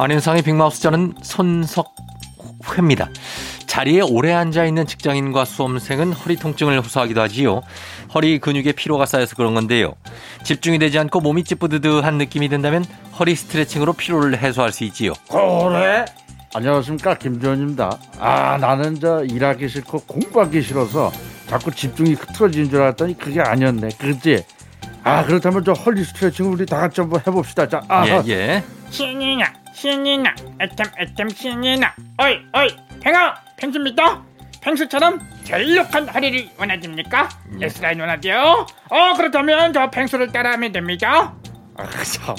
[0.03, 3.11] 안윤상의 빅마우스 저는 손석회입니다.
[3.67, 7.61] 자리에 오래 앉아 있는 직장인과 수험생은 허리 통증을 호소하기도 하지요.
[8.15, 9.93] 허리 근육에 피로가 쌓여서 그런 건데요.
[10.43, 12.87] 집중이 되지 않고 몸이 찌뿌드드한 느낌이 든다면
[13.19, 15.13] 허리 스트레칭으로 피로를 해소할 수 있지요.
[15.29, 16.07] 그래?
[16.55, 17.99] 안녕하십니까 김지원입니다.
[18.19, 21.13] 아 나는 저 일하기 싫고 공부하기 싫어서
[21.47, 23.91] 자꾸 집중이 흐트러지는 줄 알았더니 그게 아니었네.
[23.99, 24.45] 그렇지?
[25.05, 27.69] 아 그렇다면 저 헐리 스트레칭 우리 다 같이 한번 해봅시다.
[27.69, 28.65] 자, 아, 예, 예.
[28.91, 34.23] 신이나 신이나 애템 애템 신이나 어이 어이 팽아 팽수입니다
[34.61, 37.29] 팽수처럼 젤록한 허리를 원하십니까?
[37.63, 38.67] S라인 원하죠?
[38.91, 41.35] 어 그렇다면 저 팽수를 따라하면 됩니다
[41.77, 42.37] 아, 참.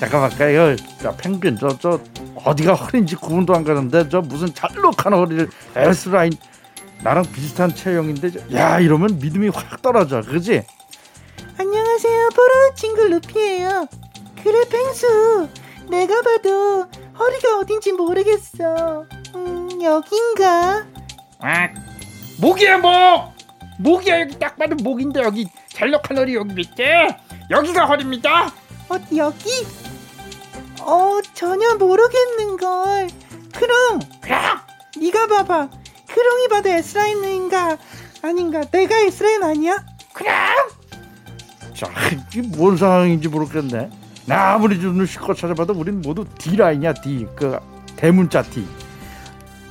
[0.00, 0.74] 잠깐만요.
[1.00, 2.00] 저 펭귄 저 저
[2.44, 6.32] 어디가 허리인지 구분도 안 가는데 저 무슨 잘록한 허리를 S 라인
[7.04, 10.22] 나랑 비슷한 체형인데 저- 야 이러면 믿음이 확 떨어져.
[10.22, 10.62] 그지?
[11.58, 13.86] 안녕하세요 보라 친구 루피예요
[14.42, 15.48] 그래 펭수
[15.88, 16.86] 내가 봐도
[17.18, 19.04] 허리가 어딘지 모르겠어.
[19.34, 20.86] 음 여긴가?
[21.40, 21.68] 아
[22.40, 23.32] 목이야 목
[23.78, 27.08] 목이야 여기 딱 봐도 목인데 여기 젤록한 허리 여기 밑에?
[27.50, 28.52] 여기가 허리입니다.
[28.88, 29.66] 어디 여기?
[30.80, 33.08] 어 전혀 모르겠는걸.
[33.54, 34.00] 그럼
[34.98, 35.68] 네가 봐봐.
[36.08, 37.78] 크롱이 봐도 S라인인가
[38.22, 38.60] 아닌가?
[38.70, 39.84] 내가 S라인 아니야?
[40.12, 40.34] 그럼
[41.74, 41.88] 자
[42.30, 43.90] 이게 뭔 상황인지 모르겠네.
[44.26, 47.26] 나 아무리 좀 실컷 찾아봐도 우린 모두 D 라인이야 D.
[47.36, 47.58] 그
[47.96, 48.66] 대문자 D.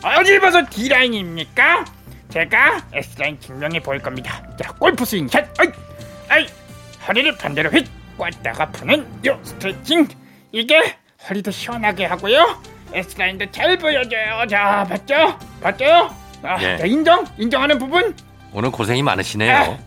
[0.04, 1.86] 어딜 봐서 D라인입니까?
[2.30, 4.42] 제가 S라인 증명해 볼 겁니다.
[4.62, 5.46] 자, 골프 스윙 샷!
[5.60, 5.68] 어이!
[6.32, 6.48] 어이!
[7.08, 7.88] 허리를 반대로 휙!
[8.18, 10.08] 꽂다가 푸는 요 스트레칭!
[10.52, 10.96] 이게
[11.30, 12.62] 허리도 시원하게 하고요.
[12.94, 14.48] S라인도 잘 보여줘요.
[14.50, 15.38] 자, 봤죠?
[15.62, 15.86] 봤죠?
[16.44, 16.78] 아, 예.
[16.78, 17.26] 자, 인정?
[17.38, 18.16] 인정하는 부분?
[18.54, 19.78] 오늘 고생이 많으시네요.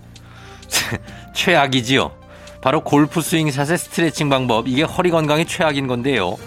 [1.34, 2.23] 최악이지요.
[2.64, 4.68] 바로 골프 스윙 샷의 스트레칭 방법.
[4.68, 6.38] 이게 허리 건강에 최악인 건데요.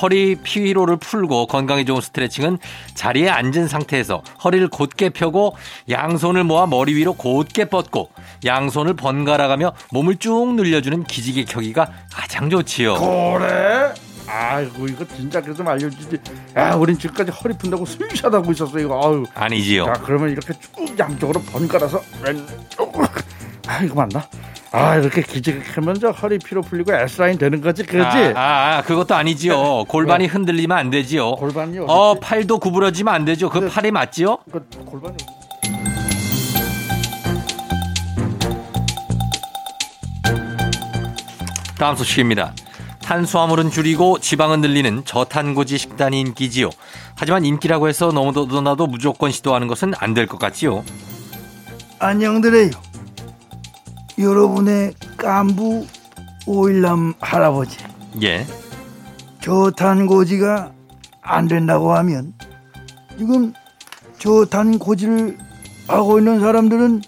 [0.00, 2.58] 허리 피로를 풀고 건강에 좋은 스트레칭은
[2.94, 5.56] 자리에 앉은 상태에서 허리를 곧게 펴고
[5.90, 8.10] 양손을 모아 머리 위로 곧게 뻗고
[8.44, 12.94] 양손을 번갈아가며 몸을 쭉 늘려주는 기지개 켜기가 가장 좋지요.
[12.94, 13.92] 그래?
[14.28, 16.18] 아이고 이거 진짜 그좀 알려주지.
[16.56, 19.00] 야 우린 지금까지 허리 푼다고 스윙샷 하고 있었어 이거.
[19.04, 19.24] 아유.
[19.34, 19.86] 아니지요.
[19.86, 23.02] 자 그러면 이렇게 쭉 양쪽으로 번갈아서 왼쪽.
[23.66, 24.24] 아 이거 맞나?
[24.78, 27.98] 아 이렇게 기지개 켜면 저 허리 피로 풀리고 S 라인 되는 거지, 그지?
[27.98, 29.84] 아, 아, 아, 그것도 아니지요.
[29.84, 31.36] 골반이 흔들리면 안 되지요.
[31.36, 31.86] 골반이 어디?
[31.88, 33.48] 어, 팔도 구부러지면 안 되죠.
[33.48, 34.38] 그 팔이 맞지요?
[34.52, 35.16] 그 골반이.
[41.78, 42.54] 다음 소식입니다.
[43.02, 46.70] 탄수화물은 줄이고 지방은 늘리는 저탄고지 식단이 인기지요.
[47.14, 50.84] 하지만 인기라고 해서 너무도 나도 무조건 시도하는 것은 안 될 것 같지요.
[51.98, 52.70] 안녕드려요
[54.18, 55.86] 여러분의 깐부
[56.46, 57.78] 오일남 할아버지
[58.22, 58.46] 예.
[59.40, 60.72] 저탄고지가
[61.22, 62.32] 안 된다고 하면
[63.18, 63.52] 지금
[64.18, 65.38] 저탄고지를
[65.88, 67.02] 하고 있는 사람들은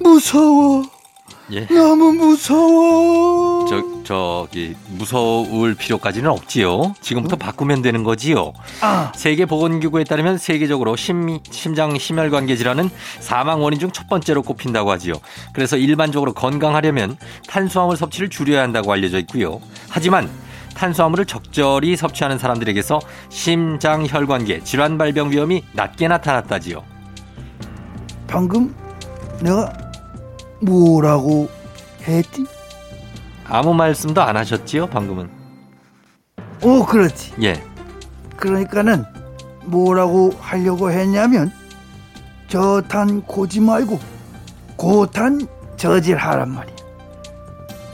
[0.00, 0.82] 무서워
[1.52, 1.66] 예.
[1.66, 6.94] 너무 무서워 저, 저기, 무서울 필요까지는 없지요.
[7.00, 8.52] 지금부터 바꾸면 되는 거지요.
[8.80, 15.14] 아 세계보건기구에 따르면 세계적으로 심, 심장 심혈관계 질환은 사망 원인 중 첫 번째로 꼽힌다고 하지요.
[15.52, 19.60] 그래서 일반적으로 건강하려면 탄수화물 섭취를 줄여야 한다고 알려져 있고요.
[19.88, 20.30] 하지만
[20.74, 26.82] 탄수화물을 적절히 섭취하는 사람들에게서 심장 혈관계 질환 발병 위험이 낮게 나타났다지요.
[28.26, 28.74] 방금
[29.42, 29.70] 내가
[30.62, 31.48] 뭐라고
[32.06, 32.46] 했지?
[33.52, 35.28] 아무 말씀도 안 하셨지요, 방금은?
[36.62, 37.62] 어 그렇지 예.
[38.38, 39.04] 그러니까는
[39.66, 41.52] 뭐라고 하려고 했냐면
[42.48, 44.00] 저탄 고지 말고
[44.76, 46.76] 고탄 저질하란 말이야.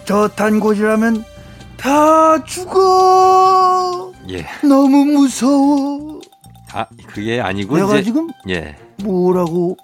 [0.05, 1.25] 저탄 고지라면
[1.77, 4.13] 다 죽어.
[4.31, 4.47] 예.
[4.63, 6.21] 너무 무서워.
[6.73, 8.77] 아, 그게 아니고 내가 이제 지금 예.
[9.03, 9.77] 뭐라고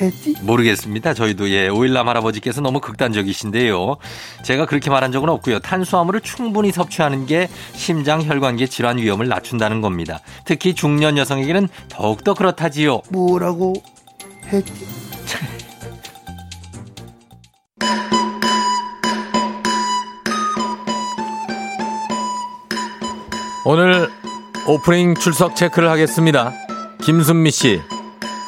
[0.00, 0.34] 했지?
[0.42, 1.14] 모르겠습니다.
[1.14, 3.96] 저희도 예, 오일남 할아버지께서 너무 극단적이신데요.
[4.44, 5.60] 제가 그렇게 말한 적은 없고요.
[5.60, 10.20] 탄수화물을 충분히 섭취하는 게 심장 혈관계 질환 위험을 낮춘다는 겁니다.
[10.44, 13.02] 특히 중년 여성에게는 더욱더 그렇다지요.
[13.10, 13.74] 뭐라고
[14.46, 14.86] 했지?
[23.64, 24.08] 오늘
[24.66, 26.52] 오프닝 출석 체크를 하겠습니다.
[27.02, 27.80] 김순미 씨,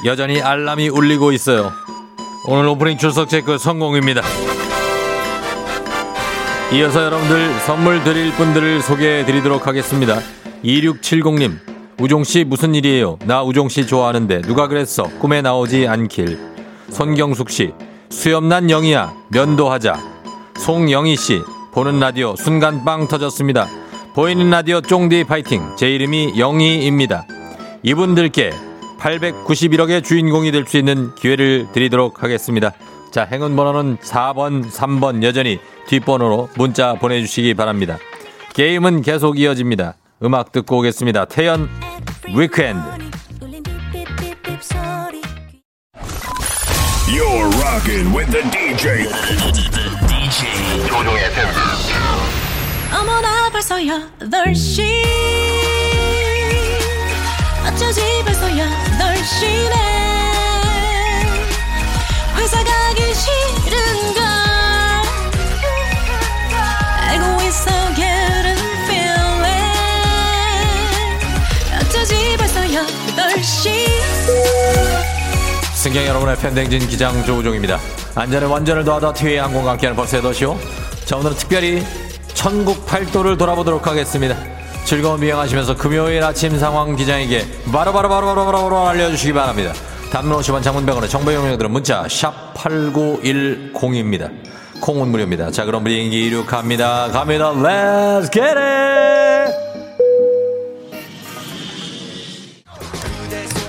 [0.05, 1.73] 여전히 알람이 울리고 있어요.
[2.49, 4.23] 오늘 오프닝 출석 체크 성공입니다.
[6.73, 10.19] 이어서 여러분들 선물 드릴 분들을 소개해 드리도록 하겠습니다.
[10.65, 11.59] 2670님,
[12.01, 13.19] 우종씨 무슨 일이에요?
[13.27, 15.05] 나 우종씨 좋아하는데 누가 그랬어?
[15.21, 16.39] 꿈에 나오지 않길.
[16.91, 17.73] 손경숙씨,
[18.11, 20.01] 수염난 영희야, 면도하자.
[20.59, 21.43] 송영희씨,
[21.73, 23.69] 보는 라디오 순간 빵 터졌습니다.
[24.15, 25.77] 보이는 라디오 쫑디 파이팅.
[25.77, 27.27] 제 이름이 영희입니다.
[27.83, 28.51] 이분들께
[29.03, 32.73] 891억의 주인공이 될 수 있는 기회를 드리도록 하겠습니다.
[33.11, 37.99] 자, 행운 번호는 4번, 3번 여전히 뒷번호로 문자 보내주시기 바랍니다.
[38.55, 39.97] 게임은 계속 이어집니다.
[40.23, 41.25] 음악 듣고 오겠습니다.
[41.27, 41.69] 태연
[42.29, 42.81] Weekend.
[47.09, 49.09] You're rocking with the DJ.
[50.09, 51.45] DJ 조종의 팬.
[52.99, 54.83] 어머나 벌써 8시
[57.67, 58.01] 어쩌지
[58.63, 59.75] 벌써 8시네
[62.37, 64.23] 회사 가기 싫은 걸
[67.01, 69.57] 알고 있어 getting feeling
[71.81, 73.73] 어쩌지 벌써 8시
[75.75, 77.81] 승경 여러분의 팬댕진 기장 조우종입니다.
[78.15, 80.57] 안전에 완전을 더하다 티웨이 항공과 함께하는 벌써 8시요.
[81.05, 81.85] 자, 오늘은 특별히
[82.35, 84.37] 천국 팔도를 돌아보도록 하겠습니다.
[84.93, 89.73] 즐거운 비행하시면서 금요일 아침 상황 기장에게 바로바로바로바로바로 알려주시기 바랍니다.
[90.11, 94.31] 단문 50원 장문병원의 정보용역들은 문자 샵 8910입니다.
[94.83, 95.51] 콩은 무료입니다.
[95.51, 97.09] 자, 그럼 비행기 이륙합니다.
[97.11, 97.53] 갑니다.
[97.53, 99.55] Let's get it!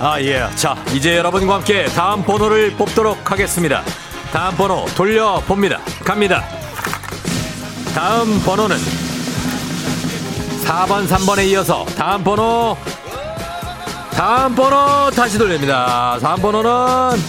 [0.02, 0.46] 아, 예.
[0.58, 3.82] 자, 이제 여러분과 함께 다음 번호를 뽑도록 하겠습니다.
[4.34, 5.80] 다음 번호 돌려봅니다.
[6.04, 6.44] 갑니다.
[7.96, 9.13] 다음 번호는
[10.64, 12.78] 4번, 3번에 이어서 다음 번호,
[14.12, 16.18] 다음 번호 다시 돌립니다.
[16.22, 17.22] 다음 번호는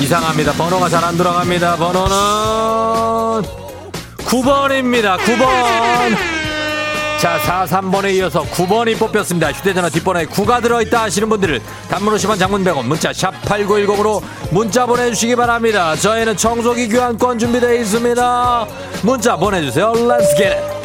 [0.00, 0.52] 이상합니다.
[0.52, 1.76] 번호가 잘안 들어갑니다.
[1.76, 3.48] 번호는
[4.18, 5.18] 9번입니다.
[5.18, 6.40] 9번.
[7.20, 9.52] 자, 4, 3번에 이어서 9번이 뽑혔습니다.
[9.52, 11.60] 휴대전화 뒷번호에 9가 들어있다 하시는 분들을
[11.90, 15.94] 단문 50원 장문 100원 문자 샵 8910으로 문자 보내주시기 바랍니다.
[15.96, 18.66] 저희는 청소기 교환권 준비되어 있습니다.
[19.02, 19.92] 문자 보내주세요.
[19.92, 20.79] Let's get it.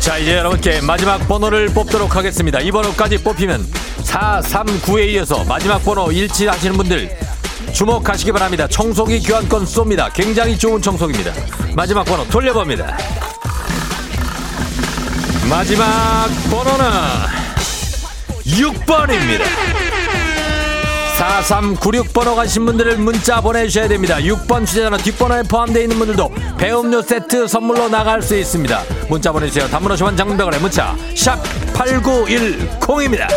[0.00, 2.60] 자, 이제 여러분께 마지막 번호를 뽑도록 하겠습니다.
[2.60, 3.64] 이 번호까지 뽑히면
[4.02, 7.16] 439에 이어서 마지막 번호 일치하시는 분들
[7.72, 8.66] 주목하시기 바랍니다.
[8.66, 10.12] 청소기 교환권 쏩니다.
[10.12, 11.32] 굉장히 좋은 청소기입니다.
[11.74, 12.96] 마지막 번호 돌려봅니다.
[15.48, 16.86] 마지막 번호는
[18.46, 19.89] 6번입니다.
[21.20, 24.16] 4396번호 가신 분들을 문자 보내주셔야 됩니다.
[24.16, 28.82] 6번 주제자나 뒷번호에 포함되어 있는 분들도 배음료 세트 선물로 나갈 수 있습니다.
[29.08, 29.68] 문자 보내주세요.
[29.68, 31.42] 단문호시원 장문병원의 문자 샵
[31.74, 33.28] 8910입니다.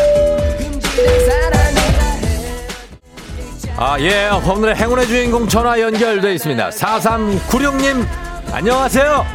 [3.75, 4.29] 아, 예.
[4.29, 6.69] 오늘의 행운의 주인공 전화 연결되어 있습니다.
[6.69, 8.05] 4396님,
[8.53, 9.25] 안녕하세요.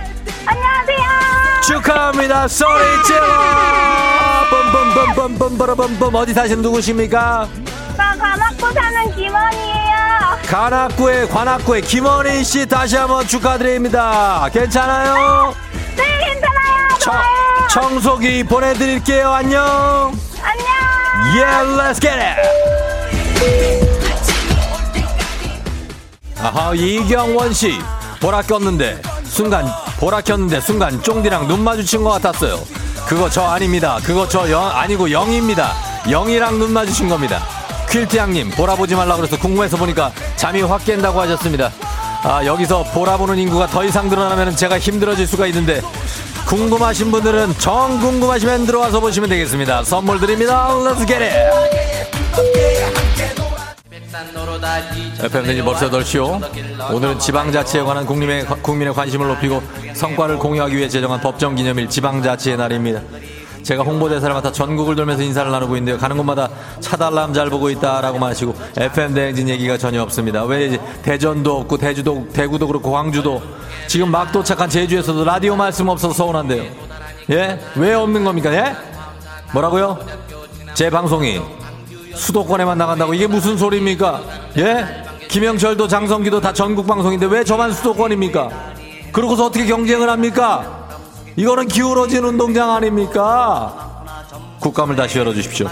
[0.47, 0.99] 안녕하세요.
[1.67, 2.49] 축하합니다.
[2.49, 3.27] 소리 질러!
[4.49, 7.47] 뿜뿜뿜뿜뿜, 뿜뿜, 어디 사시는 누구십니까?
[7.99, 9.97] 나 관악구 사는 김원이에요.
[10.47, 14.49] 관악구의 관악구의 김원희 씨 다시 한번 축하드립니다.
[14.53, 15.53] 괜찮아요?
[15.97, 16.89] 네, 괜찮아요.
[17.01, 17.69] 청, 좋아요.
[17.69, 19.33] 청소기 보내드릴게요.
[19.33, 19.63] 안녕.
[20.41, 21.37] 안녕.
[21.37, 22.39] Yeah, let's get it.
[26.41, 27.81] 아하 이경원 씨
[28.21, 29.67] 보라 꼈는데 순간
[29.99, 32.61] 보라 켰는데 순간 쫑디랑 눈 마주친 것 같았어요.
[33.09, 33.99] 그거 저 아닙니다.
[34.05, 35.73] 그거 저 영 아니고 영입니다.
[36.09, 37.43] 영이랑 눈 마주친 겁니다.
[37.91, 41.73] 퀼트양님 보라 보지 말라 그래서 궁금해서 보니까 잠이 확 깬다고 하셨습니다.
[42.23, 45.81] 아 여기서 보라 보는 인구가 더 이상 늘어나면 제가 힘들어질 수가 있는데
[46.47, 49.85] 궁금하신 분들은 정 궁금하시면 들어와서 보시면 되겠습니다.
[49.85, 50.69] 선물 드립니다.
[50.71, 51.69] Let's get it.
[55.21, 56.93] FM등이 벌써 8시요.
[56.93, 59.63] 오늘은 지방자치에 관한 국민의, 국민의 관심을 높이고
[59.95, 63.03] 성과를 공유하기 위해 제정한 법정기념일 지방자치의 날입니다.
[63.69, 65.99] 제가 홍보대사를 맡아 전국을 돌면서 인사를 나누고 있는데요.
[65.99, 66.49] 가는 곳마다
[66.81, 70.43] 차달람 잘 보고 있다라고만 하시고 FM 대행진 얘기가 전혀 없습니다.
[70.45, 73.43] 왜 대전도 없고 대주도 대구도 그렇고 광주도
[73.87, 76.65] 지금 막 도착한 제주에서도 라디오 말씀 없어서 서운한데요.
[77.29, 77.61] 예?
[77.77, 78.55] 왜 없는 겁니까?
[78.55, 78.75] 예?
[79.53, 79.99] 뭐라고요?
[80.73, 81.39] 제 방송이
[82.15, 84.23] 수도권에만 나간다고 이게 무슨 소리입니까?
[84.57, 85.05] 예?
[85.29, 88.49] 김영철도 장성기도 다 전국 방송인데 왜 저만 수도권입니까?
[89.13, 90.78] 그러고서 어떻게 경쟁을 합니까?
[91.39, 94.05] 이거는 기울어진 운동장 아닙니까?
[94.59, 95.69] 국감을 다시 열어주십시오.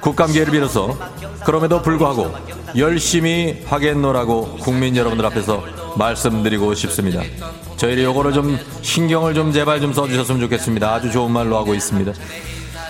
[0.00, 0.96] 국감 기회를 빌어서
[1.44, 2.34] 그럼에도 불구하고
[2.78, 5.62] 열심히 하겠노라고 국민 여러분들 앞에서
[5.98, 7.22] 말씀드리고 싶습니다.
[7.76, 10.94] 저희를 요거를 좀 신경을 좀 제발 좀 써주셨으면 좋겠습니다.
[10.94, 12.10] 아주 좋은 말로 하고 있습니다.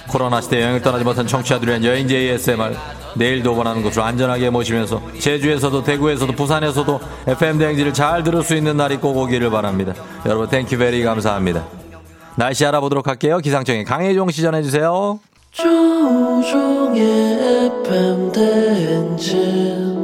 [0.06, 2.76] 코로나 시대 여행을 떠나지 못한 청취자들을 위한 여행제 ASMR
[3.16, 8.98] 내일도 원하는 곳으로 안전하게 모시면서 제주에서도 대구에서도 부산에서도 FM 대행진을 잘 들을 수 있는 날이
[8.98, 9.94] 꼭 오기를 바랍니다.
[10.26, 11.83] 여러분 thank you very 감사합니다.
[12.36, 13.38] 날씨 알아보도록 할게요.
[13.38, 15.20] 기상청의 강혜종 씨 전해주세요.
[15.52, 17.02] 조종의
[17.84, 19.94] FM 대행진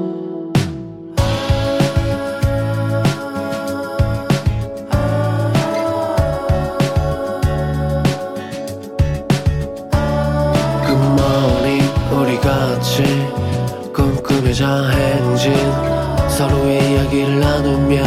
[10.86, 11.80] 굿모닝
[12.12, 13.02] 우리 같이
[13.92, 15.52] 꿈꾸며자 행진
[16.28, 18.02] 서로의 이야기를 나누며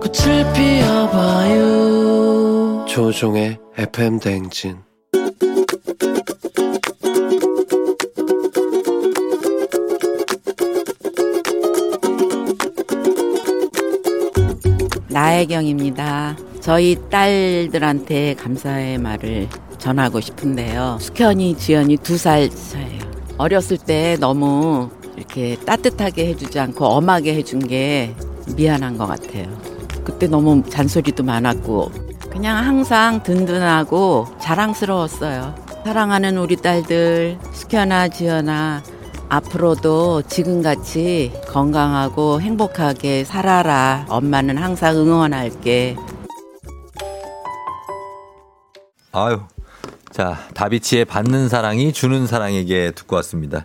[0.00, 2.05] 꽃을 피워봐요
[2.96, 4.78] 조종의 FM 대행진
[15.08, 16.38] 나혜경입니다.
[16.60, 20.96] 저희 딸들한테 감사의 말을 전하고 싶은데요.
[20.98, 23.02] 숙현이, 지연이 두 살 차예요.
[23.36, 24.88] 어렸을 때 너무
[25.18, 28.14] 이렇게 따뜻하게 해주지 않고 엄하게 해준 게
[28.56, 29.46] 미안한 것 같아요.
[30.02, 32.05] 그때 너무 잔소리도 많았고
[32.36, 35.54] 그냥 항상 든든하고 자랑스러웠어요.
[35.86, 38.82] 사랑하는 우리 딸들 숙현아, 지연아
[39.30, 44.04] 앞으로도 지금같이 건강하고 행복하게 살아라.
[44.10, 45.96] 엄마는 항상 응원할게.
[49.12, 49.40] 아유.
[50.10, 53.64] 자, 다비치의 받는 사랑이 주는 사랑에게 듣고 왔습니다.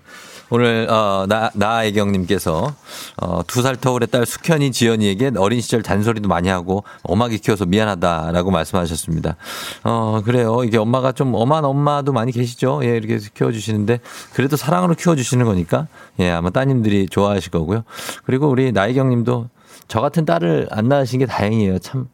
[0.53, 2.75] 오늘 어, 나 나애경님께서
[3.21, 8.51] 어, 두 살 터울의 딸 숙현이 지연이에게 어린 시절 잔소리도 많이 하고 엄하게 키워서 미안하다라고
[8.51, 9.37] 말씀하셨습니다.
[9.83, 10.63] 어 그래요.
[10.65, 12.81] 이게 엄마가 좀 엄한 엄마도 많이 계시죠.
[12.83, 13.99] 예 이렇게 키워주시는데
[14.33, 15.87] 그래도 사랑으로 키워주시는 거니까
[16.19, 17.83] 예 아마 따님들이 좋아하실 거고요.
[18.25, 19.47] 그리고 우리 나애경님도
[19.91, 21.79] 저 같은 딸을 안 낳으신 게 다행이에요.
[21.79, 22.07] 참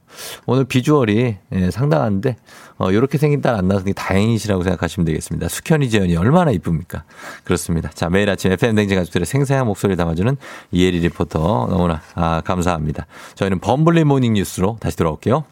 [0.47, 2.35] 오늘 비주얼이 예, 상당한데
[2.79, 5.47] 어, 이렇게 생긴 딸 안 낳은 게 다행이시라고 생각하시면 되겠습니다.
[5.47, 7.03] 숙현이 재현이 얼마나 이쁩니까?
[7.43, 7.91] 그렇습니다.
[7.93, 10.37] 자 매일 아침 FM 댕진 가족들의 생생한 목소리를 담아주는
[10.71, 13.05] 이혜리 리포터 너무나 아, 감사합니다.
[13.35, 15.43] 저희는 범블리 모닝 뉴스로 다시 돌아올게요.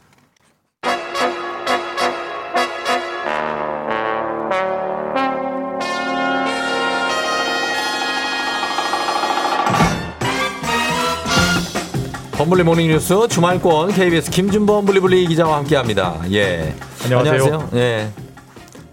[12.45, 16.21] 범블리 모닝 뉴스 주말권 KBS 김준범 블리블리 기자와 함께합니다.
[16.31, 16.75] 예.
[17.03, 17.69] 안녕하세요.
[17.73, 18.11] 예.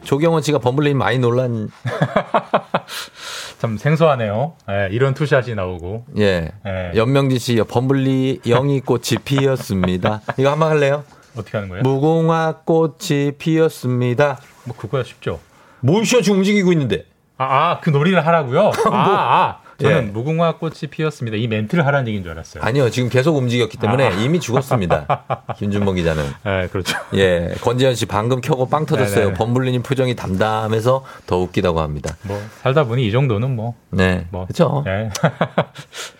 [0.04, 1.68] 조경원 씨가 범블리 많이 놀란.
[3.60, 4.54] 참 생소하네요.
[4.70, 6.06] 예, 이런 투샷이 나오고.
[6.16, 6.50] 예.
[6.66, 6.92] 예.
[6.96, 10.22] 연명진 씨 범블리 영이 꽃이 피었습니다.
[10.38, 11.04] 이거 한번 할래요?
[11.36, 11.82] 어떻게 하는 거예요?
[11.82, 14.38] 무궁화 꽃이 피었습니다.
[14.64, 15.40] 뭐 그거야 쉽죠.
[15.80, 17.04] 뭘 쉬어 지금 움직이고 있는데.
[17.36, 18.70] 아, 아, 그 놀이를 하라고요?
[18.90, 19.61] 아, 아.
[19.78, 20.00] 저는 예.
[20.02, 21.36] 무궁화 꽃이 피었습니다.
[21.36, 22.62] 이 멘트를 하라는 얘기인 줄 알았어요.
[22.62, 24.10] 아니요, 지금 계속 움직였기 때문에 아.
[24.12, 25.24] 이미 죽었습니다.
[25.58, 26.24] 김준범 기자는.
[26.46, 26.98] 예, 그렇죠.
[27.14, 29.26] 예, 권지현 씨 방금 켜고 빵 터졌어요.
[29.26, 29.34] 네네.
[29.34, 32.16] 범블리님 표정이 담담해서 더 웃기다고 합니다.
[32.22, 33.74] 뭐 살다 보니 이 정도는 뭐.
[33.90, 34.46] 네, 뭐.
[34.46, 34.84] 그렇죠.
[34.86, 35.10] 예.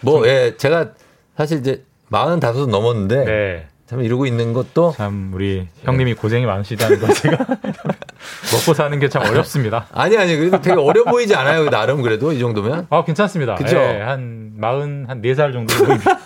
[0.00, 0.90] 뭐, 예, 제가
[1.36, 3.66] 사실 이제 45은 넘었는데 네.
[3.93, 7.36] 참 이러고 있는 것도 참 우리 형님이 고생이 많으시다는 거 제가
[8.51, 9.86] 먹고 사는 게 참 어렵습니다.
[9.93, 13.57] 아니 아니 그래도 되게 어려 보이지 않아요 나름 그래도 이 정도면 아, 괜찮습니다.
[13.57, 13.76] 그죠?
[13.76, 16.18] 예, 한 마흔 한 네 살 정도 보입니다.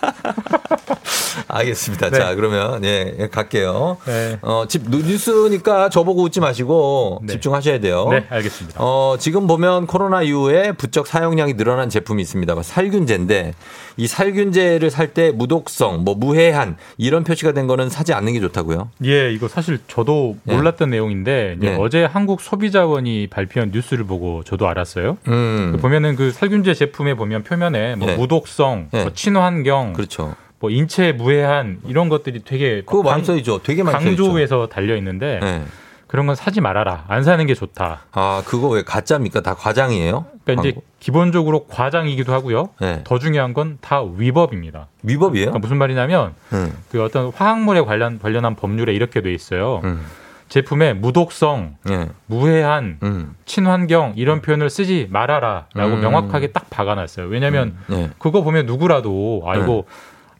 [1.47, 2.09] 알겠습니다.
[2.09, 2.17] 네.
[2.17, 3.97] 자 그러면 예, 예, 갈게요.
[4.05, 4.37] 네.
[4.41, 7.33] 어 집 뉴스니까 저보고 웃지 마시고 네.
[7.33, 8.07] 집중하셔야 돼요.
[8.09, 8.79] 네, 알겠습니다.
[8.83, 12.61] 어, 지금 보면 코로나 이후에 부쩍 사용량이 늘어난 제품이 있습니다.
[12.63, 13.53] 살균제인데
[13.97, 18.89] 이 살균제를 살 때 무독성, 뭐 무해한 이런 표시가 된 거는 사지 않는 게 좋다고요.
[19.05, 21.77] 예, 이거 사실 저도 몰랐던 내용인데 네.
[21.79, 25.17] 어제 한국 소비자원이 발표한 뉴스를 보고 저도 알았어요.
[25.29, 25.71] 음.
[25.73, 28.15] 그 보면은 그 살균제 제품에 보면 표면에 뭐 네.
[28.17, 29.03] 무독성, 네.
[29.03, 30.35] 뭐 친환경, 그렇죠.
[30.59, 33.61] 뭐 인체 무해한 이런 것들이 되게 그거 많이 강- 써있죠.
[33.63, 33.97] 되게 많이.
[34.03, 35.63] 강조해서 달려 있는데 네.
[36.05, 37.05] 그런 건 사지 말아라.
[37.07, 38.01] 안 사는 게 좋다.
[38.11, 39.41] 아 그거 왜 가짜입니까?
[39.41, 40.25] 다 과장이에요?
[40.45, 40.83] 그러니까 이제 광고?
[40.99, 42.69] 기본적으로 과장이기도 하고요.
[42.79, 43.01] 네.
[43.03, 44.87] 더 중요한 건 다 위법입니다.
[45.03, 45.45] 위법이에요?
[45.47, 46.71] 그러니까 무슨 말이냐면 음.
[46.91, 49.81] 그 어떤 화학물에 관련 관련한 법률에 이렇게 돼 있어요.
[49.83, 50.05] 음.
[50.49, 52.07] 제품에 무독성, 예.
[52.27, 53.35] 무해한, 음.
[53.43, 55.99] 친환경 이런 표현을 쓰지 말아라라고 음.
[55.99, 57.27] 명확하게 딱 박아놨어요.
[57.27, 58.09] 왜냐하면 네.
[58.17, 59.83] 그거 보면 누구라도 아 이거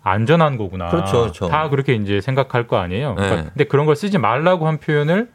[0.10, 0.90] 안전한 거구나.
[0.90, 1.48] 그렇죠, 그렇죠.
[1.48, 3.16] 다 그렇게 이제 생각할 거 아니에요.
[3.16, 3.50] 그러니까 네.
[3.54, 5.30] 근데 그런 걸 쓰지 말라고 한 표현을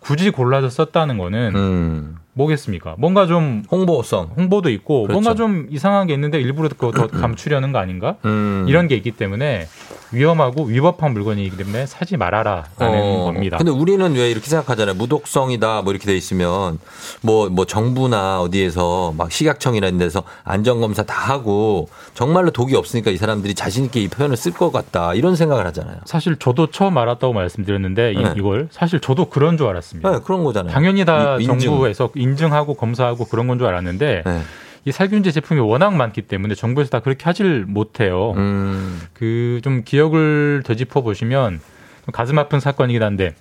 [0.00, 2.16] 굳이 골라서 썼다는 거는 음.
[2.32, 2.94] 뭐겠습니까?
[2.98, 4.32] 뭔가 좀 홍보성.
[4.36, 5.12] 홍보도 있고 그렇죠.
[5.12, 8.16] 뭔가 좀 이상한 게 있는데 일부러 그거 더 감추려는 거 아닌가?
[8.24, 8.64] 음.
[8.68, 9.66] 이런 게 있기 때문에
[10.12, 13.56] 위험하고 위법한 물건이기 때문에 사지 말아라라는 어, 겁니다.
[13.58, 14.94] 근데 우리는 왜 이렇게 생각하잖아요.
[14.96, 16.78] 무독성이다 뭐 이렇게 돼 있으면
[17.22, 23.54] 뭐뭐 정부나 어디에서 막 식약청이라는 데서 안전 검사 다 하고 정말로 독이 없으니까 이 사람들이
[23.54, 25.98] 자신 있게 이 표현을 쓸 것 같다 이런 생각을 하잖아요.
[26.04, 28.34] 사실 저도 처음 알았다고 말씀드렸는데 이- 네.
[28.36, 30.10] 이걸 사실 저도 그런 줄 알았습니다.
[30.10, 30.72] 네, 그런 거잖아요.
[30.72, 31.58] 당연히 다 이- 인증.
[31.70, 34.40] 정부에서 인증하고 검사하고 그런 건 줄 알았는데 네.
[34.84, 38.32] 이 살균제 제품이 워낙 많기 때문에 정부에서 다 그렇게 하질 못해요.
[38.36, 39.00] 음.
[39.12, 41.60] 그좀 기억을 되짚어 보시면
[42.04, 43.34] 좀 가슴 아픈 사건이긴 한데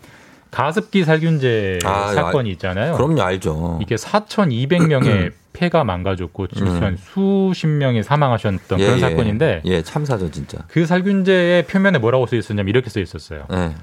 [0.52, 2.96] 가습기 살균제 아, 사건이 있잖아요.
[2.96, 3.80] 그럼요, 알죠.
[3.82, 6.84] 이게 4,200명의 폐가 망가졌고 지금 음.
[6.84, 9.02] 한 수십 명이 사망하셨던 예, 그런 예.
[9.02, 10.60] 사건인데 예, 참사죠 진짜.
[10.68, 13.46] 그 살균제의 표면에 뭐라고 써 있었냐면 이렇게 써 있었어요.
[13.50, 13.76] 네.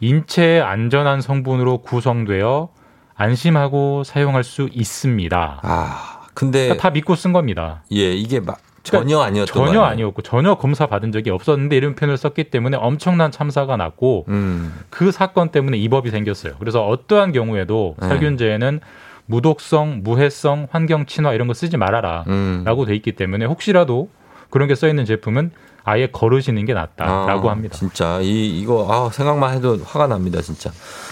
[0.00, 2.68] 인체에 안전한 성분으로 구성되어
[3.14, 5.60] 안심하고 사용할 수 있습니다.
[5.62, 7.82] 아, 근데 그러니까 다 믿고 쓴 겁니다.
[7.92, 9.84] 예, 이게 막 전혀 아니었던 전혀 거 아니에요?
[10.04, 14.72] 아니었고 전혀 검사 받은 적이 없었는데 이런 표현을 썼기 때문에 엄청난 참사가 났고 음.
[14.88, 16.54] 그 사건 때문에 이 법이 생겼어요.
[16.60, 18.08] 그래서 어떠한 경우에도 네.
[18.08, 18.80] 살균제에는
[19.26, 22.24] 무독성, 무해성, 환경 친화 이런 거 쓰지 말아라.
[22.28, 22.62] 음.
[22.64, 24.08] 라고 돼 있기 때문에 혹시라도
[24.48, 25.50] 그런 게 써 있는 제품은
[25.84, 27.76] 아예 걸으시는 게 낫다라고 아, 합니다.
[27.76, 30.70] 진짜 이 이거 아, 생각만 해도 화가 납니다, 진짜.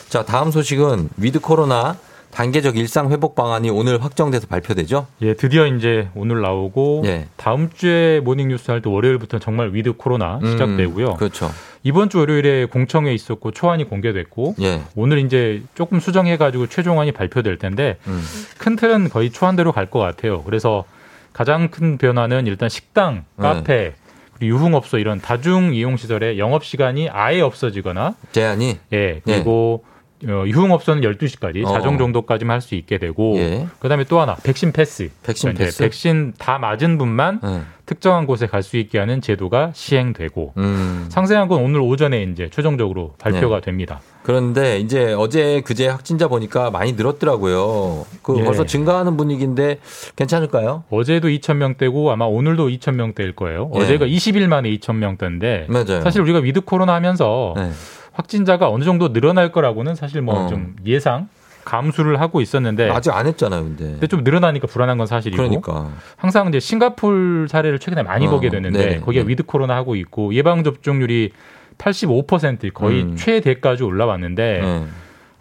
[0.09, 1.97] 자, 다음 소식은 위드 코로나
[2.41, 5.07] 단계적 일상 회복 방안이 오늘 확정돼서 발표되죠?
[5.23, 7.29] 예, 드디어 이제 오늘 나오고 예.
[7.39, 11.15] 다음 주에 모닝 뉴스 할 때 월요일부터 정말 위드 코로나 음, 시작되고요.
[11.15, 11.51] 그렇죠.
[11.83, 14.83] 이번 주 월요일에 공청회 있었고 초안이 공개됐고 예.
[14.97, 18.23] 오늘 이제 조금 수정해 가지고 최종안이 발표될 텐데 음.
[18.59, 20.43] 큰 틀은 거의 초안대로 갈 것 같아요.
[20.43, 20.85] 그래서
[21.33, 23.43] 가장 큰 변화는 일단 식당, 네.
[23.43, 23.95] 카페,
[24.37, 29.85] 그리고 유흥업소 이런 다중 이용 시설의 영업 시간이 아예 없어지거나 제한이 예, 그리고
[30.27, 31.69] 어, 유흥업소는 12시까지 어.
[31.73, 33.67] 자정 정도까지만 할 수 있게 되고 예.
[33.81, 35.11] 그다음에 또 하나 백신 패스.
[35.23, 35.79] 백신 이제 패스?
[35.83, 37.61] 백신 다 맞은 분만 예.
[37.85, 41.07] 특정한 곳에 갈 수 있게 하는 제도가 시행되고 음.
[41.11, 43.61] 상세한 건 오늘 오전에 이제 최종적으로 발표가 네.
[43.67, 44.01] 됩니다.
[44.25, 48.07] 그런데 이제 어제 그제 확진자 보니까 많이 늘었더라고요.
[48.23, 48.45] 그 예.
[48.45, 49.79] 벌써 증가하는 분위기인데
[50.17, 50.83] 괜찮을까요?
[50.91, 53.71] 어제도 2,000명대고 아마 오늘도 2,000명대일 거예요.
[53.75, 53.79] 예.
[53.81, 56.01] 어제가 20일 만에 2,000명대인데 맞아요.
[56.03, 57.71] 사실 우리가 위드 코로나 하면서 네.
[58.17, 60.49] 확진자가 어느 정도 늘어날 거라고는 사실 뭐 어.
[60.49, 61.29] 좀 예상
[61.65, 63.85] 감수를 하고 있었는데 아직 안 했잖아요, 근데.
[63.85, 65.91] 근데 좀 늘어나니까 불안한 건 사실이고 그러니까.
[66.17, 69.01] 항상 이제 싱가폴 사례를 최근에 많이 어, 보게 됐는데 네네.
[69.01, 69.31] 거기가 네.
[69.31, 71.33] 위드 코로나 하고 있고 예방 접종률이
[71.77, 73.17] 85% 거의 음.
[73.17, 74.85] 최대까지 올라왔는데 네.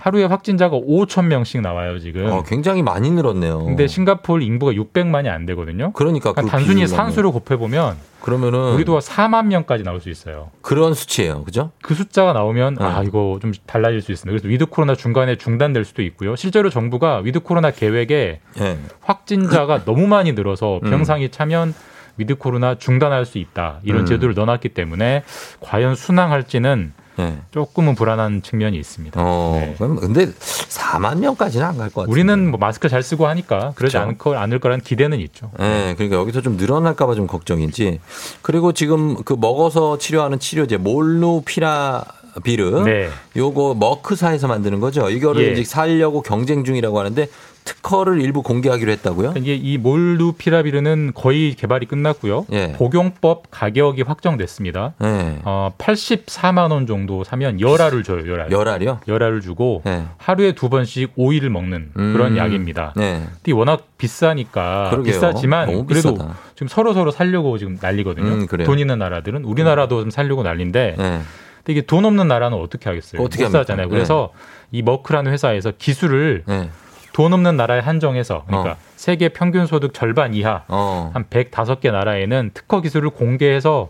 [0.06, 2.28] 하루에 확진자가 5천 명씩 나와요 지금.
[2.28, 3.66] 어, 굉장히 많이 늘었네요.
[3.66, 5.94] 근데 싱가폴 인구가 600만이 안 되거든요.
[5.94, 6.88] 그러니까 그 단순히 비율로는.
[6.96, 10.52] 산수로 곱해 보면 그러면은 우리도 4만 명까지 나올 수 있어요.
[10.62, 11.44] 그런 수치예요.
[11.44, 11.72] 그죠?
[11.82, 12.86] 그 숫자가 나오면 어.
[12.86, 14.32] 아 이거 좀 달라질 수 있습니다.
[14.32, 16.36] 그래서 위드 코로나 중간에 중단될 수도 있고요.
[16.36, 18.78] 실제로 정부가 위드 코로나 계획에 예.
[19.02, 20.90] 확진자가 너무 많이 늘어서 음.
[20.92, 21.74] 병상이 차면
[22.18, 24.06] 위드 코로나 중단할 수 있다 이런 음.
[24.06, 25.24] 제도를 넣어놨기 때문에
[25.62, 27.38] 과연 순항할지는 예.
[27.52, 29.20] 조금은 불안한 측면이 있습니다.
[29.24, 29.76] 어, 네.
[29.78, 32.12] 그럼 근데 4만 명까지는 안 갈 것 같아요.
[32.12, 34.00] 우리는 뭐 마스크 잘 쓰고 하니까 그러지 그렇죠.
[34.00, 35.52] 않을, 거, 않을 거라는 기대는 있죠.
[35.60, 38.00] 예, 그러니까 여기서 좀 늘어날까봐 좀 걱정이지.
[38.42, 42.04] 그리고 지금 그 먹어서 치료하는 치료제 몰누피라
[42.44, 43.10] 비르, 네.
[43.38, 45.10] 요거 머크사에서 만드는 거죠.
[45.10, 45.52] 이거를 예.
[45.54, 47.30] 이제 살려고 경쟁 중이라고 하는데
[47.66, 49.34] 특허를 일부 공개하기로 했다고요?
[49.38, 52.46] 이게 이 몰누피라비르는 거의 개발이 끝났고요.
[52.52, 52.72] 예.
[52.74, 54.94] 복용법 가격이 확정됐습니다.
[55.04, 55.40] 예.
[55.44, 58.28] 어, 84만 원 정도 사면 열알을 줘요.
[58.32, 58.52] 열알.
[58.52, 59.00] 열알이요?
[59.08, 60.04] 열알을 주고 예.
[60.18, 62.38] 하루에 두 번씩 오일을 먹는 그런 음.
[62.38, 62.94] 약입니다.
[62.96, 63.24] 네.
[63.44, 65.14] 근데 워낙 비싸니까 그러게요.
[65.14, 66.18] 비싸지만 그래도.
[66.54, 68.28] 지금 서로 서로 살려고 지금 난리거든요.
[68.28, 68.68] 음, 그래요.
[68.68, 71.04] 돈 있는 나라들은 우리나라도 좀 살려고 난리인데 예.
[71.04, 73.24] 근데 이게 돈 없는 나라는 어떻게 하겠어요?
[73.24, 73.50] 어떻게 못?
[73.50, 73.90] 사잖아요.
[73.90, 74.32] 그래서
[74.72, 76.70] 이 머크라는 회사에서 기술을 예.
[77.16, 78.78] 돈 없는 나라에 한정해서 그러니까 어.
[78.98, 81.12] 세계 평균 소득 절반 이하 어.
[81.14, 83.88] 한 105개 나라에는 특허 기술을 공개해서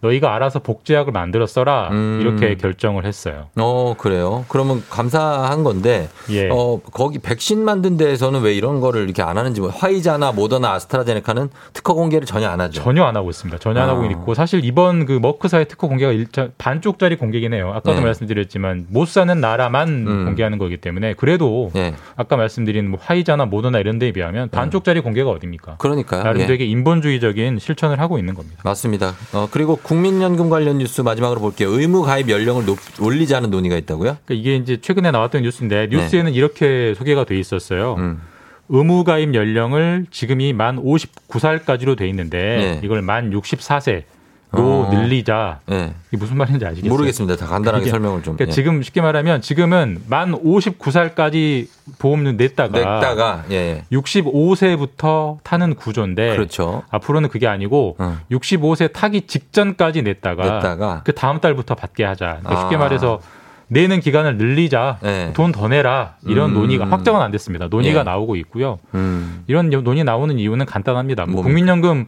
[0.00, 2.18] 너희가 알아서 복제약을 만들어 써라 음.
[2.20, 3.46] 이렇게 결정을 했어요.
[3.56, 4.44] 어, 그래요.
[4.48, 6.48] 그러면 감사한 건데, 예.
[6.50, 11.50] 어, 거기 백신 만든 데에서는 왜 이런 거를 이렇게 안 하는지, 뭐 화이자나 모더나 아스트라제네카는
[11.72, 12.82] 특허 공개를 전혀 안 하죠.
[12.82, 13.58] 전혀 안 하고 있습니다.
[13.58, 13.92] 전혀 안 아.
[13.92, 17.70] 하고 있고 사실 이번 그 머크사의 특허 공개가 일자, 반쪽짜리 공개긴 해요.
[17.74, 18.00] 아까도 네.
[18.02, 20.24] 말씀드렸지만 못 사는 나라만 음.
[20.26, 21.94] 공개하는 거기 때문에 그래도 예.
[22.16, 25.76] 아까 말씀드린 뭐 화이자나 모더나 이런 데에 비하면 반쪽짜리 공개가 어딥니까?
[25.78, 26.22] 그러니까요.
[26.22, 26.46] 나름 예.
[26.46, 28.58] 되게 인본주의적인 실천을 하고 있는 겁니다.
[28.64, 29.14] 맞습니다.
[29.32, 31.70] 어, 그리고 국민연금 관련 뉴스 마지막으로 볼게요.
[31.70, 34.18] 의무 가입 연령을 높, 올리자는 논의가 있다고요?
[34.22, 37.96] 그러니까 이게 이제 최근에 나왔던 뉴스인데 뉴스에는 이렇게 소개가 돼 있었어요.
[37.96, 38.02] 네.
[38.02, 38.20] 음.
[38.68, 42.80] 의무 가입 연령을 지금이 만 59살까지로 돼 있는데 네.
[42.84, 44.02] 이걸 만 64세
[44.50, 44.90] 로 어.
[44.90, 45.60] 늘리자.
[45.70, 45.92] 예.
[46.08, 46.90] 이게 무슨 말인지 아시겠어요?
[46.90, 47.36] 모르겠습니다.
[47.36, 48.34] 다 간단하게 그게- 설명을 좀.
[48.36, 48.54] 그러니까 예.
[48.54, 51.66] 지금 쉽게 말하면 지금은 만 59살까지
[51.98, 53.84] 보험료 냈다가, 냈다가, 예.
[53.92, 56.82] 65세부터 타는 구조인데 그렇죠.
[56.90, 58.18] 앞으로는 그게 아니고 어.
[58.30, 61.02] 65세 타기 직전까지 냈다가, 냈다가.
[61.04, 62.38] 그 다음 달부터 받게 하자.
[62.40, 62.78] 그러니까 쉽게 아.
[62.78, 63.20] 말해서
[63.68, 64.98] 내는 기간을 늘리자.
[65.04, 65.32] 예.
[65.34, 66.14] 돈더 내라.
[66.26, 66.54] 이런 음.
[66.54, 67.66] 논의가 확정은 안 됐습니다.
[67.68, 68.02] 논의가 예.
[68.02, 68.78] 나오고 있고요.
[68.94, 69.44] 음.
[69.46, 71.26] 이런 논의 나오는 이유는 간단합니다.
[71.26, 71.42] 뭐?
[71.42, 72.06] 국민연금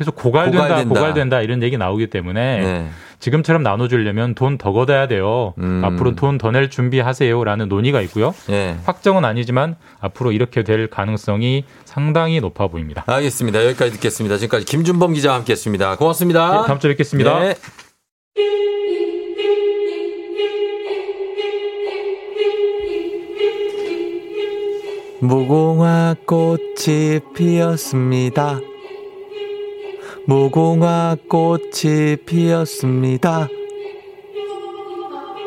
[0.00, 0.94] 계속 고갈된다, 고갈된다.
[0.94, 2.88] 고갈된다, 이런 얘기 나오기 때문에 네.
[3.18, 5.52] 지금처럼 나눠주려면 돈 더 걷어야 돼요.
[5.58, 5.82] 음.
[5.84, 8.34] 앞으로 돈 더 낼 준비하세요라는 논의가 있고요.
[8.48, 8.76] 예.
[8.86, 13.04] 확정은 아니지만 앞으로 이렇게 될 가능성이 상당히 높아 보입니다.
[13.06, 13.66] 알겠습니다.
[13.66, 14.38] 여기까지 듣겠습니다.
[14.38, 15.96] 지금까지 김준범 기자와 함께 했습니다.
[15.96, 16.62] 고맙습니다.
[16.62, 17.40] 네, 다음 주에 뵙겠습니다.
[17.40, 17.54] 네.
[25.20, 28.60] 무궁화 꽃이 피었습니다.
[30.26, 33.48] 무궁화 꽃이 피었습니다.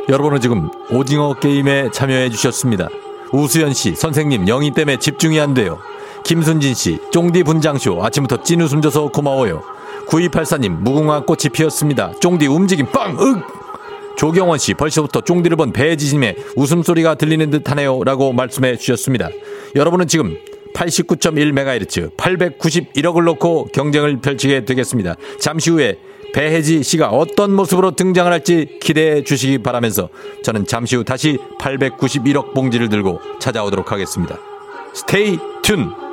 [0.09, 2.89] 여러분은 지금 오징어 게임에 참여해 주셨습니다.
[3.31, 5.79] 우수연 씨, 선생님 영희 때문에 집중이 안 돼요.
[6.23, 9.63] 김순진 씨, 쫑디 분장쇼 아침부터 찐 웃음 줘서 고마워요.
[10.07, 12.13] 9284님, 무궁화 꽃이 피었습니다.
[12.19, 13.17] 쫑디 움직임 빵!
[13.19, 13.43] 윽!
[14.17, 18.03] 조경원 씨, 벌써부터 쫑디를 본 배지심에 웃음소리가 들리는 듯 하네요.
[18.03, 19.29] 라고 말씀해 주셨습니다.
[19.75, 20.37] 여러분은 지금
[20.73, 25.15] 89.1MHz, 891억을 놓고 경쟁을 펼치게 되겠습니다.
[25.39, 25.97] 잠시 후에
[26.33, 30.09] 배혜지 씨가 어떤 모습으로 등장을 할지 기대해 주시기 바라면서
[30.43, 34.39] 저는 잠시 후 다시 891억 봉지를 들고 찾아오도록 하겠습니다.
[34.93, 36.12] 스테이 튠!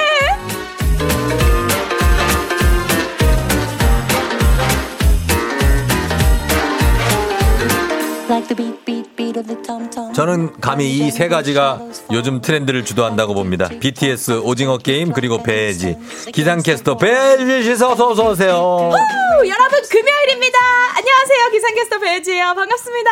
[10.13, 11.81] 저는 감히 이 세 가지가
[12.13, 13.67] 요즘 트렌드를 주도한다고 봅니다.
[13.67, 15.97] BTS, 오징어 게임, 그리고 배지.
[16.31, 18.53] 기상캐스터 배지 씨 어서 어서 오세요.
[18.53, 20.57] 후, 여러분 금요일입니다.
[20.95, 21.49] 안녕하세요.
[21.51, 22.53] 기상캐스터 배지예요.
[22.55, 23.09] 반갑습니다.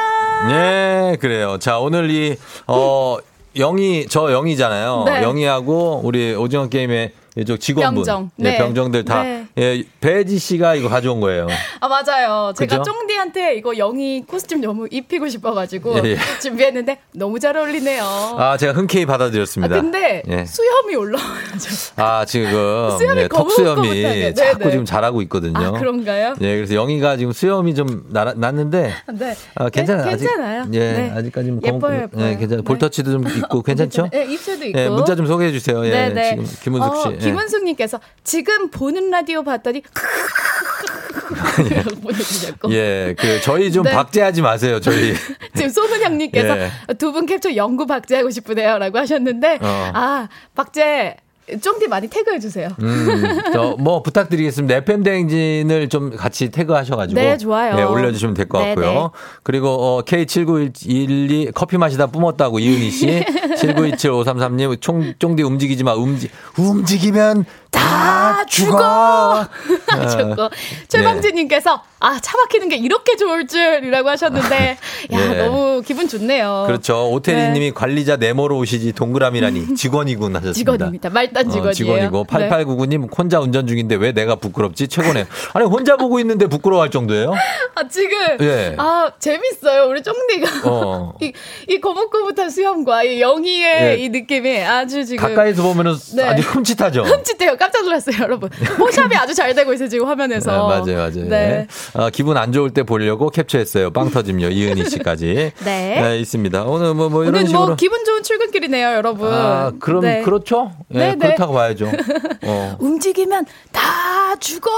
[0.52, 1.58] 예, 그래요.
[1.60, 3.18] 자, 오늘 이, 어,
[3.58, 5.04] 영희, 저 영희잖아요.
[5.06, 5.24] 네.
[5.24, 7.96] 영희하고 우리 오징어 게임의 이쪽 직원분.
[8.04, 8.32] 병정.
[8.40, 8.58] 예, 네.
[8.58, 9.24] 병정들 다.
[9.24, 9.48] 네.
[9.58, 11.48] 예, 배지 씨가 이거 가져온 거예요.
[11.80, 12.54] 아 맞아요.
[12.56, 12.82] 제가?
[12.84, 16.18] 쫑디한테 이거 영희 코스튬 너무 입히고 싶어가지고 예, 예.
[16.42, 18.04] 준비했는데 너무 잘 어울리네요.
[18.04, 19.76] 아, 제가 흔쾌히 받아들였습니다.
[19.76, 20.46] 아, 근데 예.
[20.46, 22.50] 수염이 올라와가지고 아, 지금
[22.98, 24.34] 수염이 예, 턱 수염이 거뭇거뭇하게.
[24.34, 24.72] 자꾸 네네.
[24.72, 25.58] 지금 자라고 있거든요.
[25.60, 26.36] 아 그런가요?
[26.42, 29.36] 예, 그래서 영희가 지금 수염이 좀 나, 났는데 네.
[29.56, 30.06] 아, 괜찮아요.
[30.06, 30.66] 네, 괜찮아요.
[30.74, 31.12] 예, 네.
[31.16, 32.26] 아직까지 는 예뻐요, 검- 예뻐요.
[32.26, 32.64] 예, 괜찮아요.
[32.64, 34.10] 볼터치도 좀 있고 괜찮죠?
[34.14, 34.80] 네, 입체도 있고.
[34.80, 35.86] 예, 문자 좀 소개해 주세요.
[35.86, 36.14] 예.
[36.32, 37.08] 지금 김은숙 씨.
[37.08, 37.20] 어, 예.
[37.32, 39.82] 김은숙님께서 지금 보는 라디오 봤더니
[42.02, 43.92] 보내주셨고 예, 그 저희 좀 네.
[43.92, 44.80] 박제하지 마세요.
[44.80, 45.14] 저희
[45.56, 46.72] 지금 소문향님께서 예.
[46.98, 49.92] 두분 캡처 영구 박제하고 싶으네요라고 하셨는데 어.
[49.94, 51.18] 아 박제
[51.62, 52.70] 쫑디 많이 태그해 주세요.
[52.82, 54.76] 음, 저뭐 부탁드리겠습니다.
[54.78, 57.78] FM 대행진을 좀 같이 태그하셔가지고 네, 좋아요.
[57.80, 59.02] 예, 올려주시면 될것 네, 같고요.
[59.02, 59.08] 네.
[59.44, 63.08] 그리고 어, K7912 커피 마시다 뿜었다고 이은희 씨,
[63.58, 65.94] 7927533님 총 쫑디 움직이지 마.
[65.94, 69.48] 움직 움직이면 다 죽어.
[69.88, 70.50] 하셨고 어,
[70.88, 74.78] 최방진님께서 아 차 막히는 게 이렇게 좋을 줄이라고 하셨는데
[75.12, 75.38] 야 예.
[75.44, 76.64] 너무 기분 좋네요.
[76.68, 77.10] 그렇죠.
[77.12, 80.54] 오태리님이 관리자 네모로 오시지 동그라미라니 직원이군 하셨습니다.
[80.58, 81.10] 직원입니다.
[81.10, 81.70] 말단 직원이에요.
[81.70, 82.50] 어, 직원이고 네.
[82.50, 85.26] 8899님 혼자 운전 중인데 왜 내가 부끄럽지 최고네.
[85.54, 87.34] 아니 혼자 보고 있는데 부끄러워할 정도예요?
[87.76, 88.76] 아 지금 예.
[88.78, 91.14] 아 재밌어요 우리 쫑디가 어.
[91.22, 91.34] 이,
[91.68, 93.98] 이 거뭇거뭇한 수염과 이 영희의 예.
[93.98, 96.24] 이 느낌이 아주 지금 가까이서 보면은 네.
[96.24, 97.04] 아주 흠칫하죠.
[97.04, 100.58] 흠칫해요 깜짝 놀랐어요 여러분 포샵이 아주 잘 되고 있어요 지금 화면에서 네,
[100.94, 101.30] 맞아요, 맞아요.
[101.30, 101.68] 네.
[101.94, 103.92] 어, 기분 안 좋을 때 보려고 캡처했어요.
[103.92, 104.50] 빵 터짐요.
[104.50, 105.52] 이은희 씨까지.
[105.66, 106.18] 네.
[106.20, 106.64] 있습니다.
[106.64, 107.66] 오늘 뭐, 뭐 이런 오늘 식으로.
[107.68, 110.22] 뭐 기분 좋은 출근길이네요 여러분 아, 그럼, 네.
[110.22, 110.72] 그렇죠?
[110.94, 111.18] 예, 네, 네.
[111.18, 111.92] 그렇다고 봐야죠.
[112.44, 112.78] 어.
[112.80, 114.70] 움직이면 다 죽어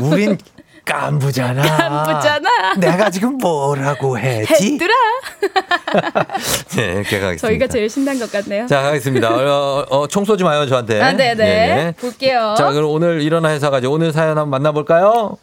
[0.00, 0.38] 우린
[0.84, 1.62] 깐부잖아.
[1.62, 2.74] 깐부잖아.
[2.78, 4.72] 내가 지금 뭐라고 했지?
[4.72, 4.92] 했더라
[6.76, 7.36] 네, 걔가 가겠습니다.
[7.36, 9.28] 저희가 제일 신난 것 같네요 자, 가겠습니다.
[9.30, 11.00] 어, 어, 총 쏘지 마요, 저한테.
[11.00, 11.44] 아, 네네.
[11.44, 11.94] 예.
[12.00, 12.54] 볼게요.
[12.58, 13.92] 자, 그럼 오늘 일어나 회사 가죠.
[13.92, 15.36] 오늘 사연 한번 만나볼까요?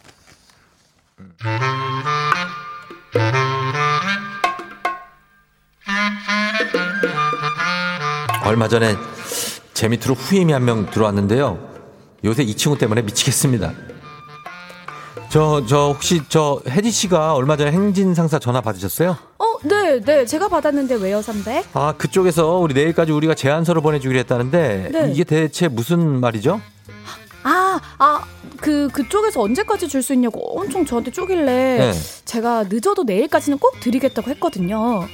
[8.44, 8.96] 얼마 전에
[9.74, 11.70] 제 밑으로 후임이 한 명 들어왔는데요.
[12.24, 13.72] 요새 이 친구 때문에 미치겠습니다.
[15.28, 19.16] 저, 저, 혹시 저, 혜지 씨가 얼마 전에 행진 상사 전화 받으셨어요?
[19.38, 20.24] 어, 네, 네.
[20.24, 21.62] 제가 받았는데 왜요, 선배?
[21.72, 25.12] 아, 그쪽에서 우리 내일까지 우리가 제안서를 보내주기로 했다는데, 네.
[25.12, 26.60] 이게 대체 무슨 말이죠?
[27.44, 28.24] 아, 아,
[28.60, 31.92] 그, 그쪽에서 언제까지 줄 수 있냐고 엄청 저한테 쪼길래 네.
[32.24, 35.06] 제가 늦어도 내일까지는 꼭 드리겠다고 했거든요.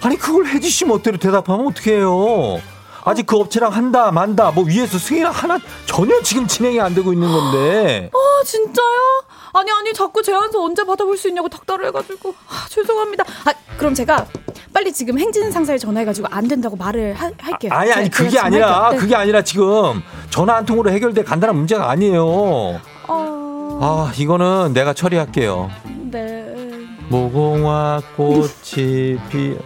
[0.00, 2.60] 아니, 그걸 혜지 씨 멋대로 대답하면 어떡해요?
[3.04, 7.30] 아직 그 업체랑 한다, 만다, 뭐 위에서 승인 하나 전혀 지금 진행이 안 되고 있는
[7.30, 8.10] 건데.
[8.14, 9.22] 아, 진짜요?
[9.54, 12.34] 아니, 아니, 자꾸 제안서 언제 받아볼 수 있냐고 닥달을 해가지고.
[12.48, 13.24] 아, 죄송합니다.
[13.44, 14.26] 아, 그럼 제가
[14.72, 17.70] 빨리 지금 행진 상사에 전화해가지고 안 된다고 말을 하- 할게요.
[17.74, 18.90] 아 니, 아니, 제가 그게 아니라.
[18.92, 18.96] 네.
[18.96, 22.24] 그게 아니라 지금 전화 한 통으로 해결될 간단한 문제가 아니에요.
[23.08, 25.70] 어, 아, 이거는 내가 처리할게요.
[26.10, 26.46] 네.
[27.10, 29.58] 무궁화 꽃이 피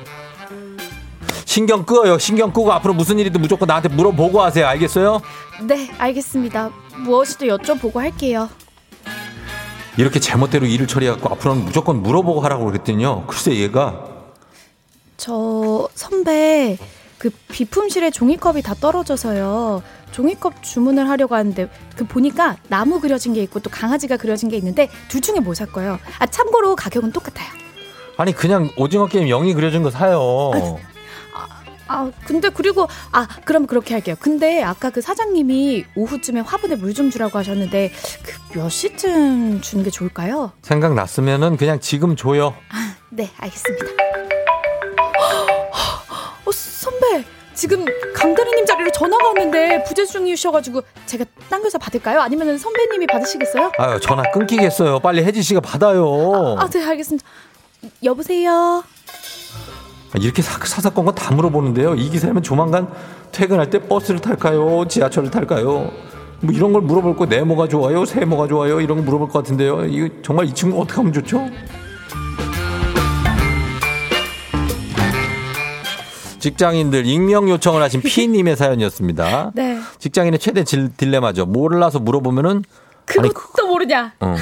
[1.47, 2.19] 신경 끄어요.
[2.19, 4.67] 신경 끄고 앞으로 무슨 일이든 무조건 나한테 물어보고 하세요.
[4.67, 5.23] 알겠어요?
[5.63, 6.71] 네, 알겠습니다.
[6.99, 8.51] 무엇이든 여쭤보고 할게요.
[9.97, 13.25] 이렇게 제멋대로 일을 처리해갖고 앞으로는 무조건 물어보고 하라고 그랬더니요.
[13.27, 14.05] 글쎄 얘가
[15.17, 16.77] 저 선배
[17.17, 19.83] 그 비품실에 종이컵이 다 떨어져서요.
[20.13, 24.91] 종이컵 주문을 하려고 하는데 그 보니까 나무 그려진 게 있고 또 강아지가 그려진 게 있는데
[25.09, 25.99] 둘 중에 뭐 살 거예요?
[26.19, 27.49] 아 참고로 가격은 똑같아요.
[28.19, 30.51] 아니 그냥 오징어 게임 영이 그려진 거 사요.
[30.55, 30.96] 아
[32.27, 34.17] 근데 그리고 아 그럼 그렇게 할게요.
[34.19, 39.91] 근데 아까 그 사장님이 오후쯤에 화분에 물 좀 주라고 하셨는데 그 몇 시쯤 주는 게
[39.91, 40.53] 좋을까요?
[40.63, 42.55] 생각났으면은 그냥 지금 줘요.
[43.11, 43.87] 네 알겠습니다.
[47.55, 52.21] 지금 강다리님 자리로 전화가 왔는데 부재 중이셔가지고 제가 당겨서 받을까요?
[52.21, 53.73] 아니면 선배님이 받으시겠어요?
[53.79, 55.01] 아유, 전화 끊기겠어요.
[55.01, 56.57] 빨리 혜지 씨가 받아요.
[56.59, 57.27] 아, 네, 알겠습니다.
[58.05, 58.85] 여보세요?
[60.21, 61.95] 이렇게 사, 사사건건 다 물어보는데요.
[61.95, 62.89] 이 기사면 조만간
[63.33, 64.87] 퇴근할 때 버스를 탈까요?
[64.89, 65.91] 지하철을 탈까요?
[66.41, 68.05] 뭐 이런 걸 물어볼 거 네모가 좋아요?
[68.05, 68.81] 세모가 좋아요?
[68.81, 69.85] 이런 거 물어볼 것 같은데요.
[69.87, 71.49] 이거 정말 이 친구 어떻게 하면 좋죠?
[76.39, 79.53] 직장인들 익명 요청을 하신 피님의 사연이었습니다.
[79.55, 79.79] 네.
[79.99, 81.47] 직장인의 최대 질- 딜레마죠.
[81.47, 82.63] 몰라서 물어보면은
[83.19, 84.13] 아니 그, 또 모르냐?
[84.21, 84.35] 어.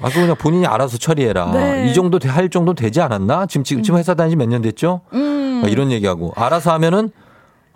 [0.00, 1.50] 아, 그 그냥 본인이 알아서 처리해라.
[1.52, 1.90] 네.
[1.90, 3.46] 이 정도 돼- 할 정도 되지 않았나?
[3.46, 5.00] 지금 지금 지금 회사 다니지 몇 년 됐죠?
[5.14, 5.62] 음.
[5.64, 7.10] 아, 이런 얘기하고 알아서 하면은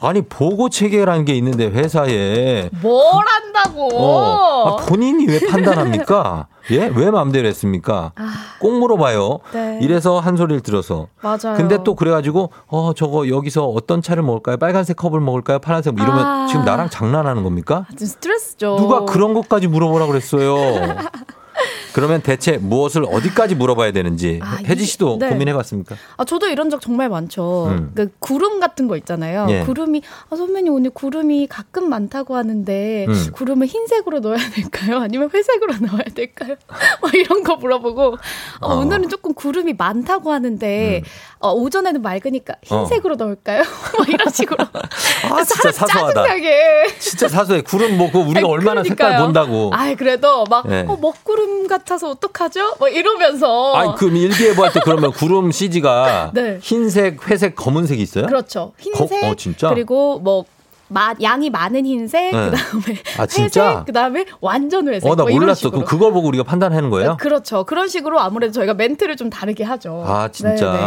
[0.07, 3.89] 아니 보고 체계라는 게 있는데 회사에 뭘 한다고?
[3.95, 6.47] 어, 아, 본인이 왜 판단합니까?
[6.71, 6.91] 예?
[6.95, 8.13] 왜 마음대로 했습니까?
[8.61, 9.41] 꼭 물어봐요.
[9.45, 9.53] 아.
[9.53, 9.79] 네.
[9.83, 11.09] 이래서 한 소리를 들어서.
[11.21, 11.57] 맞아요.
[11.57, 14.57] 근데 또 그래가지고 어 저거 여기서 어떤 차를 먹을까요?
[14.57, 15.59] 빨간색 컵을 먹을까요?
[15.59, 16.47] 파란색 뭐 이러면 아.
[16.47, 17.87] 지금 나랑 장난하는 겁니까?
[17.99, 18.77] 좀 스트레스죠.
[18.79, 20.57] 누가 그런 것까지 물어보라 그랬어요.
[21.95, 25.29] 그러면 대체 무엇을 어디까지 물어봐야 되는지 아, 혜지 씨도 네.
[25.29, 25.95] 고민해봤습니까?
[26.17, 27.69] 아, 저도 이런 적 정말 많죠.
[27.69, 27.93] 음.
[27.95, 29.47] 그 구름 같은 거 있잖아요.
[29.49, 29.61] 예.
[29.61, 33.27] 구름이, 아, 선배님 오늘 구름이 가끔 많다고 하는데, 음.
[33.33, 34.99] 구름을 흰색으로 넣어야 될까요?
[34.99, 36.57] 아니면 회색으로 넣어야 될까요?
[37.01, 38.19] 막 이런 거 물어보고, 어,
[38.67, 38.75] 어.
[38.81, 41.01] 오늘은 조금 구름이 많다고 하는데,
[41.39, 43.63] 어, 오전에는 맑으니까 흰색으로 넣을까요?
[43.97, 44.65] 막 이런 식으로.
[44.65, 46.15] 아 진짜 사소하다.
[46.15, 46.87] 짜증나게.
[46.99, 47.61] 진짜 사소해.
[47.61, 49.25] 구름 먹고 우리가 아니, 얼마나 색깔 그러니까요.
[49.27, 49.71] 본다고.
[49.73, 50.85] 아이, 그래도 막, 예.
[50.89, 52.77] 어, 먹구름 같 아서 어떡하죠?
[52.81, 53.75] 막 이러면서.
[53.75, 56.59] 아니 그럼 일기예보 할 때 그러면 구름 CG가 네.
[56.63, 58.27] 흰색, 회색, 검은색이 있어요?
[58.27, 58.73] 그렇죠.
[58.79, 59.69] 흰색 거- 어, 진짜?
[59.69, 60.45] 그리고 뭐
[60.89, 62.51] 마, 양이 많은 흰색, 네.
[62.51, 63.23] 그다음에 아?
[63.39, 65.11] 회색, 그다음에 완전 회색.
[65.11, 65.71] 어 나 뭐 몰랐어.
[65.71, 67.17] 그럼 그걸 보고 우리가 판단하는 거예요?
[67.19, 67.65] 그렇죠.
[67.65, 70.05] 그런 식으로 아무래도 저희가 멘트를 좀 다르게 하죠.
[70.07, 70.73] 아 진짜.
[70.73, 70.85] 네네.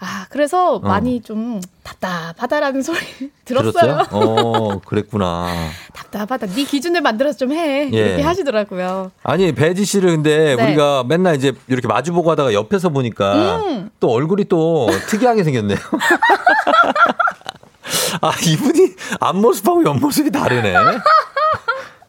[0.00, 0.78] 아 그래서 어.
[0.80, 2.98] 많이 좀 답답하다라는 소리
[3.46, 3.70] 들었어요.
[3.72, 4.06] 들었어요?
[4.10, 5.46] 어 그랬구나.
[5.94, 6.46] 답답하다.
[6.48, 7.88] 네 기준을 만들어서 좀 해.
[7.92, 7.96] 예.
[7.96, 9.12] 이렇게 하시더라고요.
[9.22, 10.62] 아니 배지 씨를 근데 네.
[10.64, 13.90] 우리가 맨날 이제 이렇게 마주보고 하다가 옆에서 보니까 음.
[14.00, 15.78] 또 얼굴이 또 특이하게 생겼네요.
[18.20, 20.74] 아 이분이 앞모습하고 옆모습이 다르네.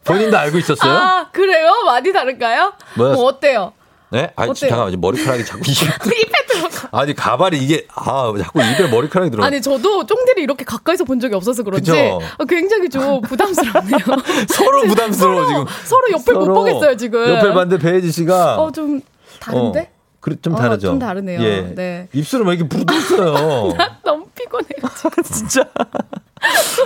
[0.04, 0.92] 본인도 알고 있었어요?
[0.92, 1.72] 아 그래요?
[1.86, 2.72] 많이 다른가요?
[2.94, 3.14] 뭐야?
[3.14, 3.72] 뭐 어때요?
[4.12, 4.32] 네?
[4.34, 4.70] 아니 어때요?
[4.70, 6.88] 잠깐만 머리카락이 자꾸 입에 입에 들어가.
[7.00, 9.44] 아니 가발이 이게 아 자꾸 입에 머리카락이 들어.
[9.44, 11.92] 아니 저도 쫑디를 이렇게 가까이서 본 적이 없어서 그런지?
[11.92, 12.18] 어,
[12.48, 13.98] 굉장히 좀 부담스럽네요.
[14.48, 15.64] 서로 부담스러워 지금.
[15.84, 17.28] 서로 옆을 못 보겠어요 지금.
[17.36, 19.00] 옆에 봤는데 배지 씨가 어 좀
[19.38, 19.80] 다른데?
[19.80, 19.86] 어,
[20.18, 20.88] 그래 좀 어, 다르죠.
[20.88, 21.40] 좀 다르네요.
[21.42, 21.72] 예.
[21.74, 22.08] 네.
[22.12, 23.74] 입술은 왜 이렇게 부드럽어요?
[24.44, 25.22] 피곤해요.
[25.24, 25.62] 진짜.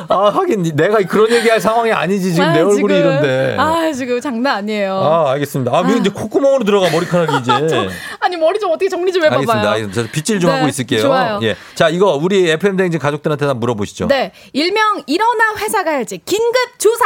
[0.09, 3.57] 아 하긴 내가 그런 얘기할 상황이 아니지 지금 내 아, 얼굴이 지금, 이런데.
[3.59, 4.95] 아 지금 장난 아니에요.
[4.97, 5.73] 아, 알겠습니다.
[5.77, 7.53] 아, 왜 이제 콧구멍으로 들어가 머리카락이 이제.
[8.21, 9.41] 아니 머리 좀 어떻게 정리 좀 해봐봐요.
[9.41, 9.71] 알겠습니다.
[9.71, 10.03] 알겠습니다.
[10.03, 11.01] 저 빗질 좀 네, 하고 있을게요.
[11.03, 11.39] 좋아요.
[11.43, 11.57] 예.
[11.77, 14.09] 자, 이거 우리 FM 댕진 가족들한테 한번 물어보시죠.
[14.09, 17.05] 네, 일명 일어나 회사 가야지 긴급 조사.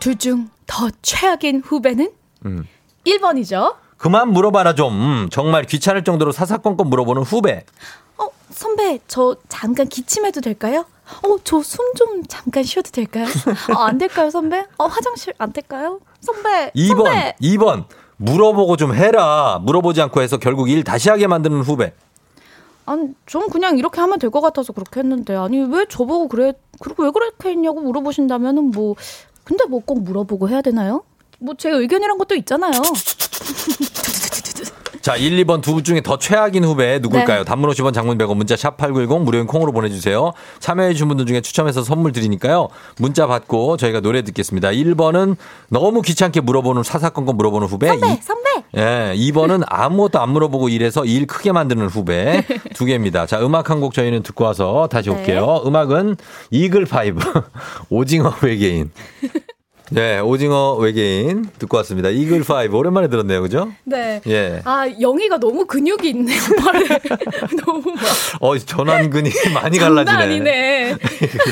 [0.00, 2.10] 둘 중 더 최악인 후배는
[2.46, 2.66] 음.
[3.06, 3.76] 1번이죠.
[3.96, 4.92] 그만 물어봐라 좀.
[4.94, 7.64] 음, 정말 귀찮을 정도로 사사건건 물어보는 후배.
[8.54, 10.84] 어, 선배, 저 잠깐 기침해도 될까요?
[11.24, 13.26] 어, 저 숨 좀 잠깐 쉬어도 될까요?
[13.74, 14.64] 어, 안 될까요, 선배?
[14.78, 16.00] 어, 화장실 안 될까요?
[16.20, 17.34] 선배, 2번, 선배.
[17.42, 17.84] 2번.
[18.16, 19.58] 물어보고 좀 해라.
[19.62, 21.94] 물어보지 않고 해서 결국 일 다시 하게 만드는 후배.
[22.86, 27.02] 아니, 전 그냥 이렇게 하면 될 것 같아서 그렇게 했는데, 아니, 왜 저보고 그래, 그리고
[27.04, 28.94] 왜 그렇게 했냐고 물어보신다면은 뭐,
[29.42, 31.02] 근데 뭐 꼭 물어보고 해야 되나요?
[31.40, 32.70] 뭐 제 의견이란 것도 있잖아요.
[35.04, 37.40] 자, 1, 2번 두분 중에 더 최악인 후배 누굴까요?
[37.40, 37.44] 네.
[37.44, 40.32] 단문 50원 장문 100원 문자 샵 8910 무료인 콩으로 보내주세요.
[40.60, 42.68] 참여해 주신 분들 중에 추첨해서 선물 드리니까요.
[42.96, 44.70] 문자 받고 저희가 노래 듣겠습니다.
[44.70, 45.36] 1번은
[45.68, 47.88] 너무 귀찮게 물어보는 사사건건 물어보는 후배.
[47.88, 48.50] 선배, 선배.
[48.78, 52.42] 예, 2번은 아무것도 안 물어보고 일해서 일 크게 만드는 후배
[52.74, 53.26] 두 개입니다.
[53.26, 55.16] 자, 음악 한 곡 저희는 듣고 와서 다시 네.
[55.16, 55.64] 올게요.
[55.66, 56.16] 음악은
[56.50, 57.20] 이글 파이브
[57.90, 58.90] 오징어 외계인.
[59.90, 62.08] 네, 오징어 외계인 듣고 왔습니다.
[62.08, 63.70] 이글 파이브 오랜만에 들었네요, 그죠?
[63.84, 64.22] 네.
[64.26, 64.62] 예.
[64.64, 66.86] 아, 영희가 너무 근육이 있네요, 발에.
[67.64, 68.02] 너무 막.
[68.40, 70.16] 어, 전완근이 많이 갈라지네.
[70.16, 70.96] 아니네.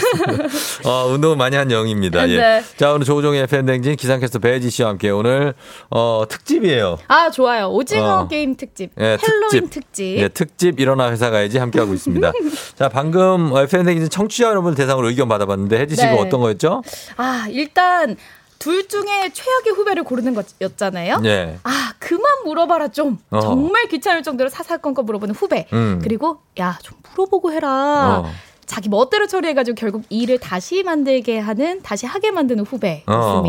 [0.87, 2.27] 어, 운동 많이 한 영희입니다.
[2.31, 2.37] 예.
[2.39, 2.65] 네.
[2.79, 5.53] 자, 오늘 조우종의 FM댕진 기상캐스터 배혜지 씨와 함께 오늘
[5.91, 6.99] 어, 특집이에요.
[7.09, 7.69] 아, 좋아요.
[7.69, 8.29] 오징어 어.
[8.29, 8.93] 게임 특집.
[8.99, 10.19] 예, 헬로윈 특집.
[10.19, 12.33] 예, 특집 일어나 회사 가야지 함께 하고 있습니다.
[12.77, 16.19] 자, 방금 FM댕진 청취자 여러분 대상으로 의견 받아봤는데 혜지 씨가 네.
[16.19, 16.83] 어떤 거였죠?
[17.19, 18.17] 아, 일단
[18.63, 21.21] 둘 중에 최악의 후배를 고르는 거였잖아요.
[21.25, 21.59] 예.
[21.65, 23.19] 아, 그만 물어봐라 좀.
[23.31, 23.41] 어.
[23.41, 25.67] 정말 귀찮을 정도로 사사건건 물어보는 후배.
[25.73, 25.99] 음.
[26.01, 28.23] 그리고 야, 좀 물어보고 해라.
[28.25, 28.31] 어.
[28.65, 33.43] 자기 멋대로 처리해가지고 결국 일을 다시 만들게 하는, 다시 하게 만드는 후배 어.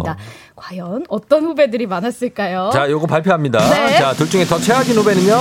[0.56, 2.72] 과연 어떤 후배들이 많았을까요?
[2.74, 3.60] 자, 요거 발표합니다.
[3.70, 4.00] 네.
[4.00, 5.38] 자, 둘 중에 더 최악인 후배는요.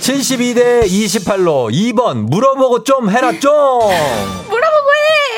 [0.00, 3.50] 72대 28로 2번 물어보고 좀 해라 좀.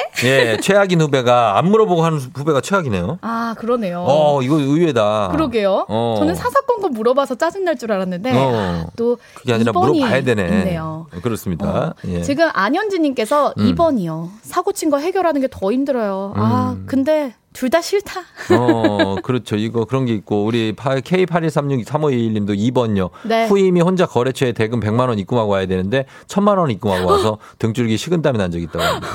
[0.01, 0.29] 해.
[0.53, 3.19] 예, 최악인 후배가 안 물어보고 하는 후배가 최악이네요.
[3.23, 4.05] 아 그러네요.
[4.07, 5.29] 어, 이거 의외다.
[5.33, 5.87] 그러게요.
[5.89, 6.15] 어.
[6.19, 8.87] 저는 사사건건 물어봐서 짜증 날 줄 알았는데 어.
[8.97, 10.43] 또 그게 아니라 2번이 물어봐야 되네.
[10.61, 11.07] 있네요.
[11.23, 11.95] 그렇습니다.
[12.09, 12.21] 예.
[12.23, 13.75] 지금 안현진님께서 음.
[13.75, 14.29] 2번이요.
[14.43, 16.33] 사고 친 거 해결하는 게 더 힘들어요.
[16.37, 16.85] 아 음.
[16.87, 18.21] 근데 둘 다 싫다.
[18.57, 19.57] 어, 그렇죠.
[19.57, 23.11] 이거 그런 게 있고 우리 K81363521님도 2번요.
[23.25, 23.47] 네.
[23.49, 28.39] 후임이 혼자 거래처에 대금 100만 원 입금하고 와야 되는데 1000만 원 입금하고 와서 등줄기 식은땀이
[28.39, 29.09] 난 적이 있다고 합니다.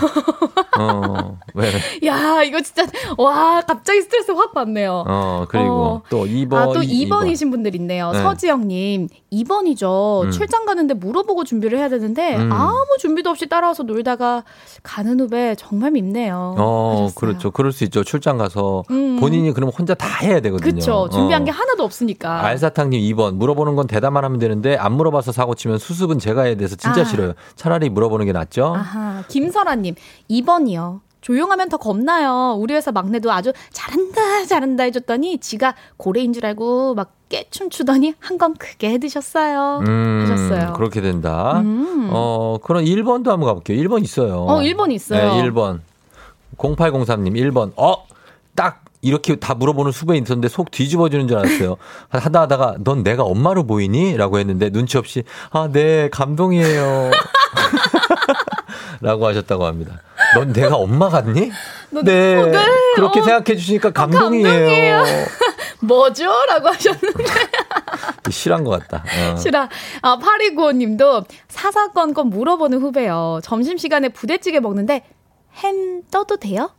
[0.77, 1.71] 어, 왜?
[2.05, 2.85] 야 이거 진짜
[3.17, 5.05] 와 갑자기 스트레스 확 받네요.
[5.07, 6.01] 어, 그리고 어.
[6.09, 6.53] 또 2번.
[6.55, 8.11] 아, 또 이- 2번이신 분들 있네요.
[8.11, 8.19] 네.
[8.21, 10.25] 서지영 님, 2번이죠.
[10.25, 10.31] 음.
[10.31, 12.51] 출장 가는데 물어보고 준비를 해야 되는데, 음.
[12.51, 14.43] 아무 준비도 없이 따라와서 놀다가
[14.83, 16.55] 가는 후배 정말 밉네요.
[16.57, 17.51] 어, 그렇죠.
[17.51, 18.03] 그럴 수 있죠.
[18.03, 19.17] 출장 가서 음.
[19.19, 20.73] 본인이 그럼 혼자 다 해야 되거든요.
[20.73, 21.07] 그쵸.
[21.11, 21.45] 준비한 어.
[21.45, 22.43] 게 하나도 없으니까.
[22.45, 26.75] 알사탕님 2번 물어보는 건 대답만 하면 되는데 안 물어봐서 사고 치면 수습은 제가 해야 돼서
[26.75, 27.05] 진짜 아.
[27.05, 27.33] 싫어요.
[27.55, 28.73] 차라리 물어보는 게 낫죠.
[28.75, 29.95] 아하, 김설아님,
[30.29, 30.99] 2번이요.
[31.21, 32.55] 조용하면 더 겁나요.
[32.59, 38.37] 우리 회사 막내도 아주 잘한다, 잘한다 해줬더니 지가 고래인 줄 알고 막 깨춤 추더니 한
[38.37, 39.81] 건 크게 해드셨어요.
[39.81, 40.67] 하셨어요.
[40.69, 41.59] 음, 그렇게 된다.
[41.61, 42.09] 음.
[42.11, 43.81] 어, 그럼 1번도 한번 가볼게요.
[43.81, 44.45] 1번 있어요.
[44.47, 45.33] 어, 1번 있어요.
[45.33, 45.79] 네, 1번.
[46.57, 47.71] 0803님 1번.
[47.75, 48.05] 어,
[48.55, 51.77] 딱 이렇게 다 물어보는 수배 있었는데 속 뒤집어지는 줄 알았어요.
[52.09, 54.17] 하다 하다가 넌 내가 엄마로 보이니?
[54.17, 57.11] 라고 했는데 눈치 없이 아, 네, 감동이에요.
[59.01, 60.01] 라고 하셨다고 합니다.
[60.35, 61.51] 넌 내가 엄마 같니?
[62.03, 62.35] 네.
[62.35, 62.65] 어, 네.
[62.95, 64.43] 그렇게 어, 생각해 주시니까 감동이에요.
[64.43, 65.03] 감동이에요.
[65.81, 66.25] 뭐죠?
[66.47, 67.23] 라고 하셨는데.
[68.31, 69.03] 실한 것 같다.
[69.03, 69.35] 어.
[69.35, 69.69] 싫어.
[70.01, 73.39] 아, 8295님도 사사건건 물어보는 후배요.
[73.43, 75.03] 점심시간에 부대찌개 먹는데
[75.57, 76.71] 햄 떠도 돼요?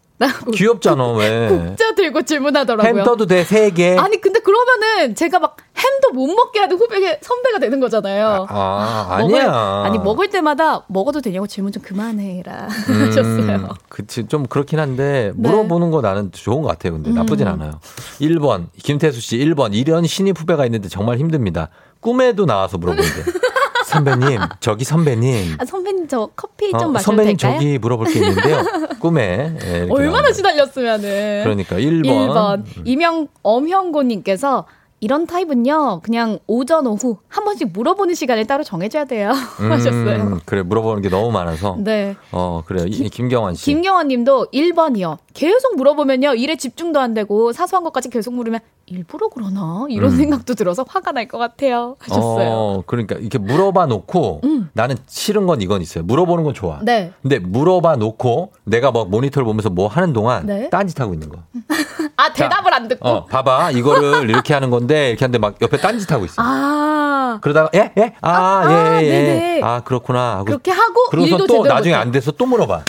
[0.55, 1.49] 귀엽잖아, 왜.
[1.49, 2.89] 국자 들고 질문하더라고요.
[3.01, 3.97] 햄 떠도 돼, 세 개.
[3.97, 8.47] 아니 근데 그러면은 제가 막 햄도 못 먹게 하는 후배 선배가 되는 거잖아요.
[8.49, 9.83] 아, 먹을- 아니야.
[9.85, 13.69] 아니 먹을 때마다 먹어도 되냐고 질문 좀 그만해라 음, 하셨어요.
[13.89, 14.27] 그치.
[14.27, 15.49] 좀 그렇긴 한데, 네.
[15.51, 16.95] 물어보는 거 나는 좋은 것 같아요.
[16.95, 17.53] 근데 나쁘진 음.
[17.53, 17.81] 않아요.
[18.21, 19.75] 1번, 김태수 씨, 1번.
[19.75, 21.69] 이런 신입 후배가 있는데 정말 힘듭니다.
[22.01, 23.23] 꿈에도 나와서 물어보는데.
[23.87, 25.57] 선배님, 저기 선배님.
[25.61, 27.59] 아, 선배님 저 커피 좀 어, 마셔도 선배님 될까요?
[27.61, 28.63] 저기 물어볼 게 있는데요.
[28.99, 29.57] 꿈에.
[29.63, 30.33] 예, 얼마나.
[30.33, 31.43] 시달렸으면은.
[31.45, 32.05] 그러니까 1번.
[32.05, 32.65] 1번.
[32.85, 34.67] 이명 엄형고 님께서
[35.01, 39.31] 이런 타입은요, 그냥 오전, 오후 한 번씩 물어보는 시간을 따로 정해줘야 돼요.
[39.59, 40.23] 하셨어요.
[40.23, 41.77] 음, 그래, 물어보는 게 너무 많아서.
[41.79, 42.17] 네.
[42.33, 42.87] 어, 그래요.
[42.89, 43.67] 이- 김경환 씨.
[43.67, 45.19] 김경환 님도 1번이요.
[45.35, 49.85] 계속 물어보면요, 일에 집중도 안 되고, 사소한 것까지 계속 물으면, 일부러 그러나?
[49.89, 50.17] 이런 음.
[50.17, 51.97] 생각도 들어서 화가 날 것 같아요.
[51.99, 52.49] 하셨어요.
[52.51, 54.71] 어, 그러니까 이렇게 물어봐 놓고 음.
[54.75, 56.05] 나는 싫은 건 이건 있어요.
[56.05, 56.79] 물어보는 건 좋아.
[56.83, 57.11] 네.
[57.21, 60.71] 근데 물어봐 놓고 내가 막 모니터를 보면서 뭐 하는 동안 네.
[60.71, 61.39] 딴짓하고 있는 거.
[62.17, 63.09] 아, 대답을 안 듣고.
[63.09, 63.73] 어, 봐봐.
[63.73, 66.35] 이거를 이렇게 하는 건데 이렇게 하는데 막 옆에 딴짓하고 있어.
[66.39, 67.39] 아.
[67.43, 67.93] 그러다가 예?
[67.99, 68.15] 예?
[68.21, 69.11] 아, 아, 예, 예.
[69.11, 69.61] 네네.
[69.63, 70.37] 아, 그렇구나.
[70.37, 71.95] 하고 그렇게 하고, 그러고서 또 나중에.
[71.95, 72.83] 안 돼서 또 물어봐.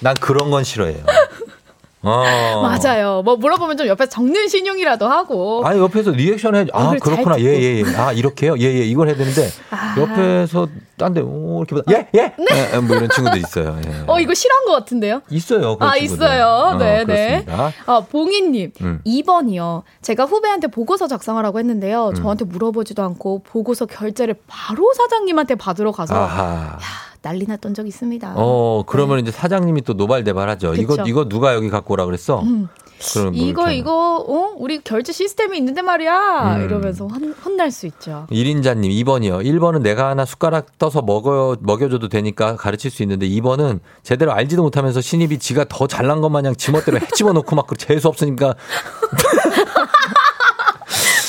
[0.00, 1.04] 난 그런 건 싫어해요.
[2.02, 2.22] 어.
[2.62, 3.22] 맞아요.
[3.24, 5.62] 뭐 물어보면 좀 옆에 적는 신용이라도 하고.
[5.64, 6.66] 아니 옆에서 리액션 해.
[6.72, 7.36] 아 그렇구나.
[7.36, 7.40] 듣고.
[7.40, 7.96] 예예 예.
[7.96, 8.56] 아 이렇게요.
[8.58, 9.96] 예예 이걸 해야 되는데 아.
[9.98, 12.34] 옆에서 딴데 오 이렇게 보다 예 예.
[12.72, 13.78] 예, 뭐 이런 친구들 있어요.
[13.86, 14.04] 예.
[14.06, 15.22] 어, 이거 싫어한 것 같은데요?
[15.30, 15.76] 있어요.
[15.80, 16.02] 아, 친구들.
[16.02, 16.46] 있어요.
[16.46, 17.44] 어, 네, 네.
[17.86, 19.00] 아, 봉인님, 음.
[19.06, 19.82] 2번이요.
[20.02, 22.08] 제가 후배한테 보고서 작성하라고 했는데요.
[22.08, 22.14] 음.
[22.14, 26.78] 저한테 물어보지도 않고 보고서 결제를 바로 사장님한테 받으러 가서 아하.
[27.22, 28.34] 난리 났던 적 있습니다.
[28.36, 30.74] 어 그러면 이제 사장님이 또 노발대발하죠.
[30.74, 31.04] 이거 그쵸.
[31.06, 32.40] 이거 누가 여기 갖고 오라 그랬어?
[32.40, 32.68] 음.
[33.14, 36.64] 뭐 이거 이거 어 우리 결제 시스템이 있는데 말이야 음.
[36.64, 38.26] 이러면서 혼, 혼날 수 있죠.
[38.30, 39.44] 1인자님 2번이요.
[39.44, 45.00] 1번은 내가 하나 숟가락 떠서 먹어, 먹여줘도 되니까 가르칠 수 있는데 2번은 제대로 알지도 못하면서
[45.00, 48.54] 신입이 지가 더 잘난 것 마냥 지멋대로 해집어 놓고 막 재수 없으니까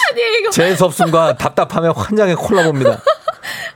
[0.10, 3.00] 아니 이거 재수 없음과 답답함에 환장에 콜라봅니다.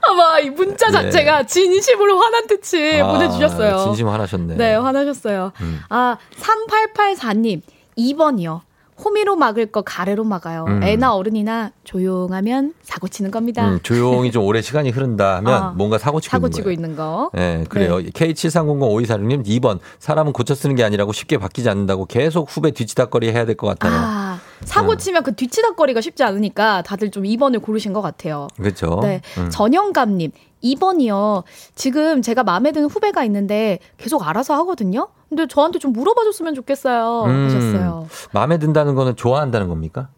[0.10, 0.92] 아마 이 문자 네.
[0.94, 3.78] 자체가 진심으로 화난 듯이 아, 보내주셨어요.
[3.86, 4.56] 진심 화나셨네.
[4.56, 5.52] 네, 화나셨어요.
[5.62, 5.80] 음.
[5.90, 7.62] 아, 3884님,
[7.98, 8.62] 2번이요.
[9.04, 10.66] 호미로 막을 거 가래로 막아요.
[10.68, 10.84] 음.
[10.84, 13.68] 애나 어른이나 조용하면 사고 치는 겁니다.
[13.68, 16.74] 음, 조용히 좀 오래 시간이 흐른다 하면 아, 뭔가 사고 치고 사고 있는 치고 거예요.
[16.76, 17.32] 있는 거.
[17.34, 17.98] 네, 그래요.
[17.98, 23.56] K73005246님 2번 사람은 고쳐 쓰는 게 아니라고 쉽게 바뀌지 않는다고 계속 후배 뒤치다거리 해야 될
[23.56, 23.92] 것 같아요.
[24.00, 24.33] 아,
[24.66, 24.98] 사고 음.
[24.98, 28.48] 치면 그 뒤치다거리가 쉽지 않으니까 다들 좀 2번을 고르신 것 같아요.
[28.58, 29.00] 그렇죠.
[29.02, 29.22] 네.
[29.38, 29.50] 음.
[29.50, 30.32] 전영감님,
[30.64, 31.44] 2번이요.
[31.76, 35.10] 지금 제가 마음에 드는 후배가 있는데 계속 알아서 하거든요?
[35.30, 37.24] 근데 저한테 좀 물어봐 줬으면 좋겠어요.
[37.26, 38.08] 음, 하셨어요.
[38.32, 40.10] 마음에 든다는 거는 좋아한다는 겁니까?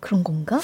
[0.00, 0.60] 그런 건가?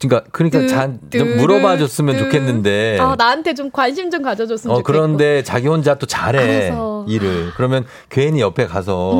[0.00, 2.24] 그러니까 그러니까 뚜, 잔, 좀 뚜, 물어봐 줬으면 뚜.
[2.24, 2.98] 좋겠는데.
[3.00, 4.92] 아, 나한테 좀 관심 좀 가져 줬으면 어, 좋겠고.
[4.92, 6.68] 그런데 자기 혼자 또 잘해.
[6.68, 7.04] 알아서.
[7.06, 7.50] 일을.
[7.56, 9.10] 그러면 괜히 옆에 가서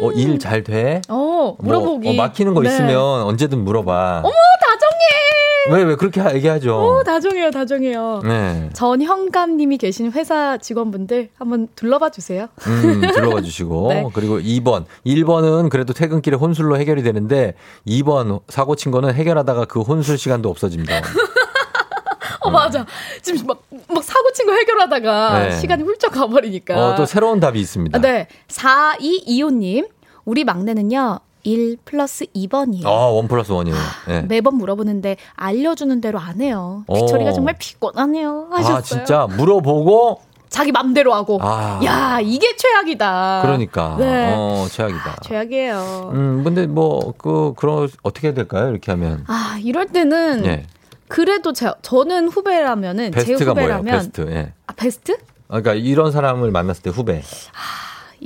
[0.00, 1.00] 어, 일 잘 돼?
[1.08, 2.08] 어, 뭐, 물어보기.
[2.08, 2.68] 어, 막히는 거 네.
[2.68, 4.20] 있으면 언제든 물어봐.
[4.24, 5.45] 어머, 다정해!
[5.70, 6.76] 왜, 왜 그렇게 얘기하죠?
[6.98, 8.20] 오, 다정해요, 다정해요.
[8.24, 8.70] 네.
[8.72, 12.46] 전 형감님이 계신 회사 직원분들 한번 둘러봐 주세요.
[12.66, 13.88] 음, 들어가 주시고.
[13.88, 14.06] 네.
[14.14, 14.84] 그리고 2번.
[15.06, 17.54] 1번은 그래도 퇴근길에 혼술로 해결이 되는데
[17.86, 21.02] 2번 사고 친 거는 해결하다가 그 혼술 시간도 없어집니다.
[22.40, 22.86] 어, 맞아.
[23.22, 25.56] 지금 막, 막 사고 친 거 해결하다가 네.
[25.58, 26.76] 시간이 훌쩍 가버리니까.
[26.90, 27.98] 어, 또 새로운 답이 있습니다.
[27.98, 28.28] 아, 네.
[28.48, 29.88] 4225님.
[30.24, 32.84] 우리 막내는요, 1 플러스 2번이에요.
[32.86, 33.76] 아, 원 플러스 원이에요.
[34.08, 34.22] 네.
[34.22, 36.82] 매번 물어보는데 알려주는 대로 안 해요.
[36.88, 36.94] 어.
[36.94, 38.48] 기철이가 정말 피곤하네요.
[38.50, 38.76] 하셨어요.
[38.76, 41.38] 아, 진짜 물어보고 자기 맘대로 하고.
[41.40, 41.80] 아.
[41.84, 43.42] 야, 이게 최악이다.
[43.42, 44.32] 그러니까 네.
[44.36, 45.16] 어, 최악이다.
[45.22, 46.10] 최악이에요.
[46.14, 48.70] 음, 근데 뭐 그 그런 어떻게 해야 될까요?
[48.70, 49.24] 이렇게 하면.
[49.28, 50.66] 아, 이럴 때는 예.
[51.08, 53.74] 그래도 제, 저는 후배라면은 제 베스트가 뭐예요?
[53.78, 54.26] 후배라면 베스트.
[54.32, 54.52] 예.
[54.66, 55.12] 아, 베스트?
[55.48, 57.22] 아, 그러니까 이런 사람을 만났을 때 후배.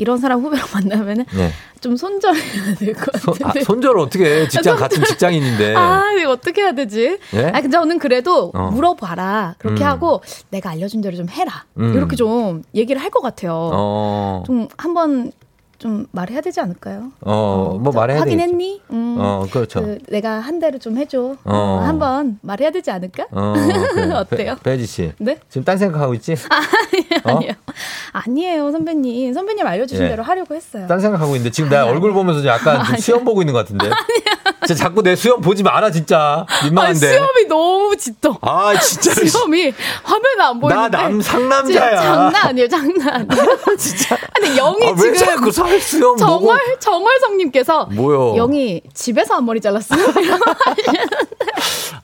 [0.00, 1.52] 이런 사람 후배로 만나면은 예.
[1.80, 3.64] 좀 손절해야 될것 손, 아, 같은데.
[3.64, 4.48] 손절을 어떻게 해?
[4.48, 5.74] 직장 같은 직장인인데.
[5.76, 7.18] 아, 이거 어떻게 해야 되지?
[7.34, 7.46] 예?
[7.48, 8.70] 아, 근데 저는 그래도 어.
[8.72, 9.56] 물어봐라.
[9.58, 9.88] 그렇게 음.
[9.88, 11.64] 하고 내가 알려준 대로 좀 해라.
[11.78, 11.94] 음.
[11.94, 13.70] 이렇게 좀 얘기를 할 것 같아요.
[13.72, 14.42] 어.
[14.46, 15.32] 좀 한번
[15.80, 17.10] 좀 말해야 되지 않을까요?
[17.22, 18.20] 어, 뭐 말해야 돼.
[18.20, 18.82] 확인했니?
[18.92, 19.80] 음, 어, 그렇죠.
[19.80, 21.18] 그 내가 한 대로 좀 해줘.
[21.22, 21.36] 어.
[21.44, 23.24] 어, 한번 말해야 되지 않을까?
[23.30, 23.54] 어,
[23.96, 24.12] 그래.
[24.12, 24.56] 어때요?
[24.62, 25.12] 배, 배지 씨.
[25.18, 25.38] 네?
[25.48, 26.34] 지금 딴 생각하고 있지?
[27.24, 27.30] 어?
[27.36, 27.52] 아니요.
[28.12, 29.32] 아니에요, 선배님.
[29.32, 30.08] 선배님 알려주신 예.
[30.10, 30.86] 대로 하려고 했어요.
[30.86, 33.88] 딴 생각하고 있는데 지금 나 얼굴 보면서 약간 좀 수염 보고 있는 것 같은데.
[34.66, 36.44] 진짜 자꾸 내 수염 보지 마라 진짜.
[36.48, 36.98] 아, 민망한데.
[36.98, 38.38] 수염이 너무 짙어.
[38.42, 39.26] 아, 진짜로.
[39.26, 40.88] 수염이 화면에 안 보이는데.
[40.96, 41.90] 남 상남자야.
[41.90, 43.28] 진짜 장난 아니에요, 장난.
[43.78, 44.16] 진짜.
[44.34, 46.18] 근데 영이 아, 왜 지금 자꾸 살 수염 보고.
[46.18, 48.34] 정월 정월성님께서 뭐요?
[48.36, 50.00] 영이 집에서 앞머리 잘랐어요.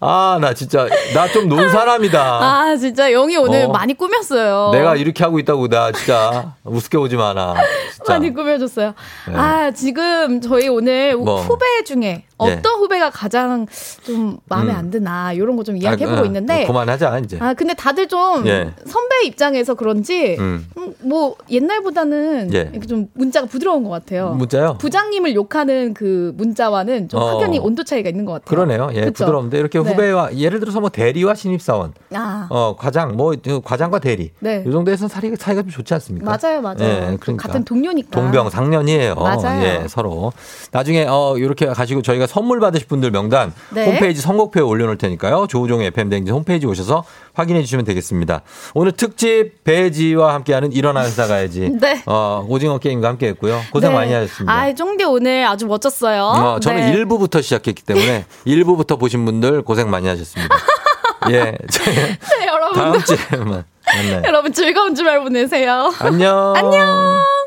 [0.00, 2.20] 아, 나 진짜 나 좀 논 사람이다.
[2.20, 3.68] 아 진짜 영이 오늘 어.
[3.68, 4.70] 많이 꾸몄어요.
[4.72, 7.54] 내가 이렇게 하고 있다고 나 진짜 우습게 보지 마라.
[7.94, 8.12] 진짜.
[8.12, 8.94] 많이 꾸며줬어요.
[9.28, 9.34] 네.
[9.36, 11.40] 아 지금 저희 오늘 뭐.
[11.42, 13.66] 후배 중에 어떤 후배가 가장
[14.04, 14.76] 좀 마음에 음.
[14.76, 16.64] 안 드나 이런 거 좀 이야기해보고 아, 있는데.
[16.64, 17.38] 어, 그만하자 이제.
[17.40, 18.72] 아 근데 다들 좀 예.
[18.86, 20.64] 선배 입장에서 그런지 음.
[20.76, 22.70] 음, 뭐 옛날보다는 예.
[22.72, 24.30] 이렇게 좀 문자가 부드러운 것 같아요.
[24.30, 24.76] 문자요?
[24.78, 27.26] 부장님을 욕하는 그 문자와는 좀 어.
[27.34, 28.46] 확연히 온도 차이가 있는 것 같아요.
[28.48, 28.90] 그러네요.
[28.94, 29.24] 예, 그쵸?
[29.24, 29.90] 부드러운데 이렇게 네.
[29.90, 33.34] 후배와 예를 들어서 뭐 대리와 신입사원, 아 어 과장 뭐
[33.64, 34.62] 과장과 대리, 네.
[34.66, 36.24] 이 정도에서는 사이가 사이가 좀 좋지 않습니까?
[36.40, 36.76] 맞아요, 맞아요.
[36.80, 38.10] 예, 그러니까 같은 동료니까.
[38.10, 39.14] 동병 상련이에요.
[39.16, 39.62] 맞아요.
[39.64, 40.32] 예, 서로.
[40.70, 43.84] 나중에 어 이렇게 가시고 저희가 선물 받으실 분들 명단 네.
[43.86, 45.46] 홈페이지 선곡표에 올려놓을 테니까요.
[45.48, 47.04] 조우종의 FM 댕진 홈페이지 오셔서
[47.34, 48.42] 확인해 주시면 되겠습니다.
[48.74, 51.70] 오늘 특집 배지와 함께하는 일어나 회사 가야지.
[51.80, 52.02] 네.
[52.06, 53.60] 어 오징어 게임과 함께했고요.
[53.72, 53.96] 고생 네.
[53.96, 54.52] 많이 하셨습니다.
[54.52, 56.22] 아, 쫑디 오늘 아주 멋졌어요.
[56.24, 56.96] 어, 저는 네.
[57.04, 60.54] 1부부터 시작했기 때문에 1부부터 보신 분들 고생 많이 하셨습니다.
[61.30, 61.42] 예.
[61.42, 62.74] 네, 여러분.
[62.74, 63.64] 다음 주에만.
[64.24, 65.92] 여러분 즐거운 주말 보내세요.
[66.00, 66.54] 안녕.
[66.56, 67.45] 안녕.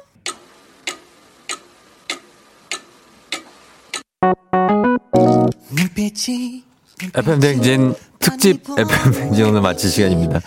[7.13, 10.41] FM 댕진 특집 FM 댕진 오늘 마칠 시간입니다.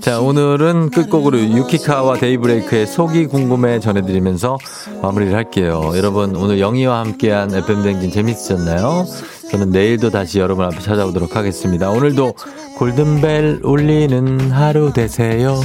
[0.00, 4.58] 자, 오늘은 끝곡으로 유키카와 데이브레이크의 속이 궁금해 전해드리면서
[5.00, 5.92] 마무리를 할게요.
[5.94, 9.06] 여러분, 오늘 영희와 함께한 FM 댕진 재밌으셨나요?
[9.50, 11.90] 저는 내일도 다시 여러분 앞에 찾아오도록 하겠습니다.
[11.90, 12.34] 오늘도
[12.78, 15.60] 골든벨 울리는 하루 되세요.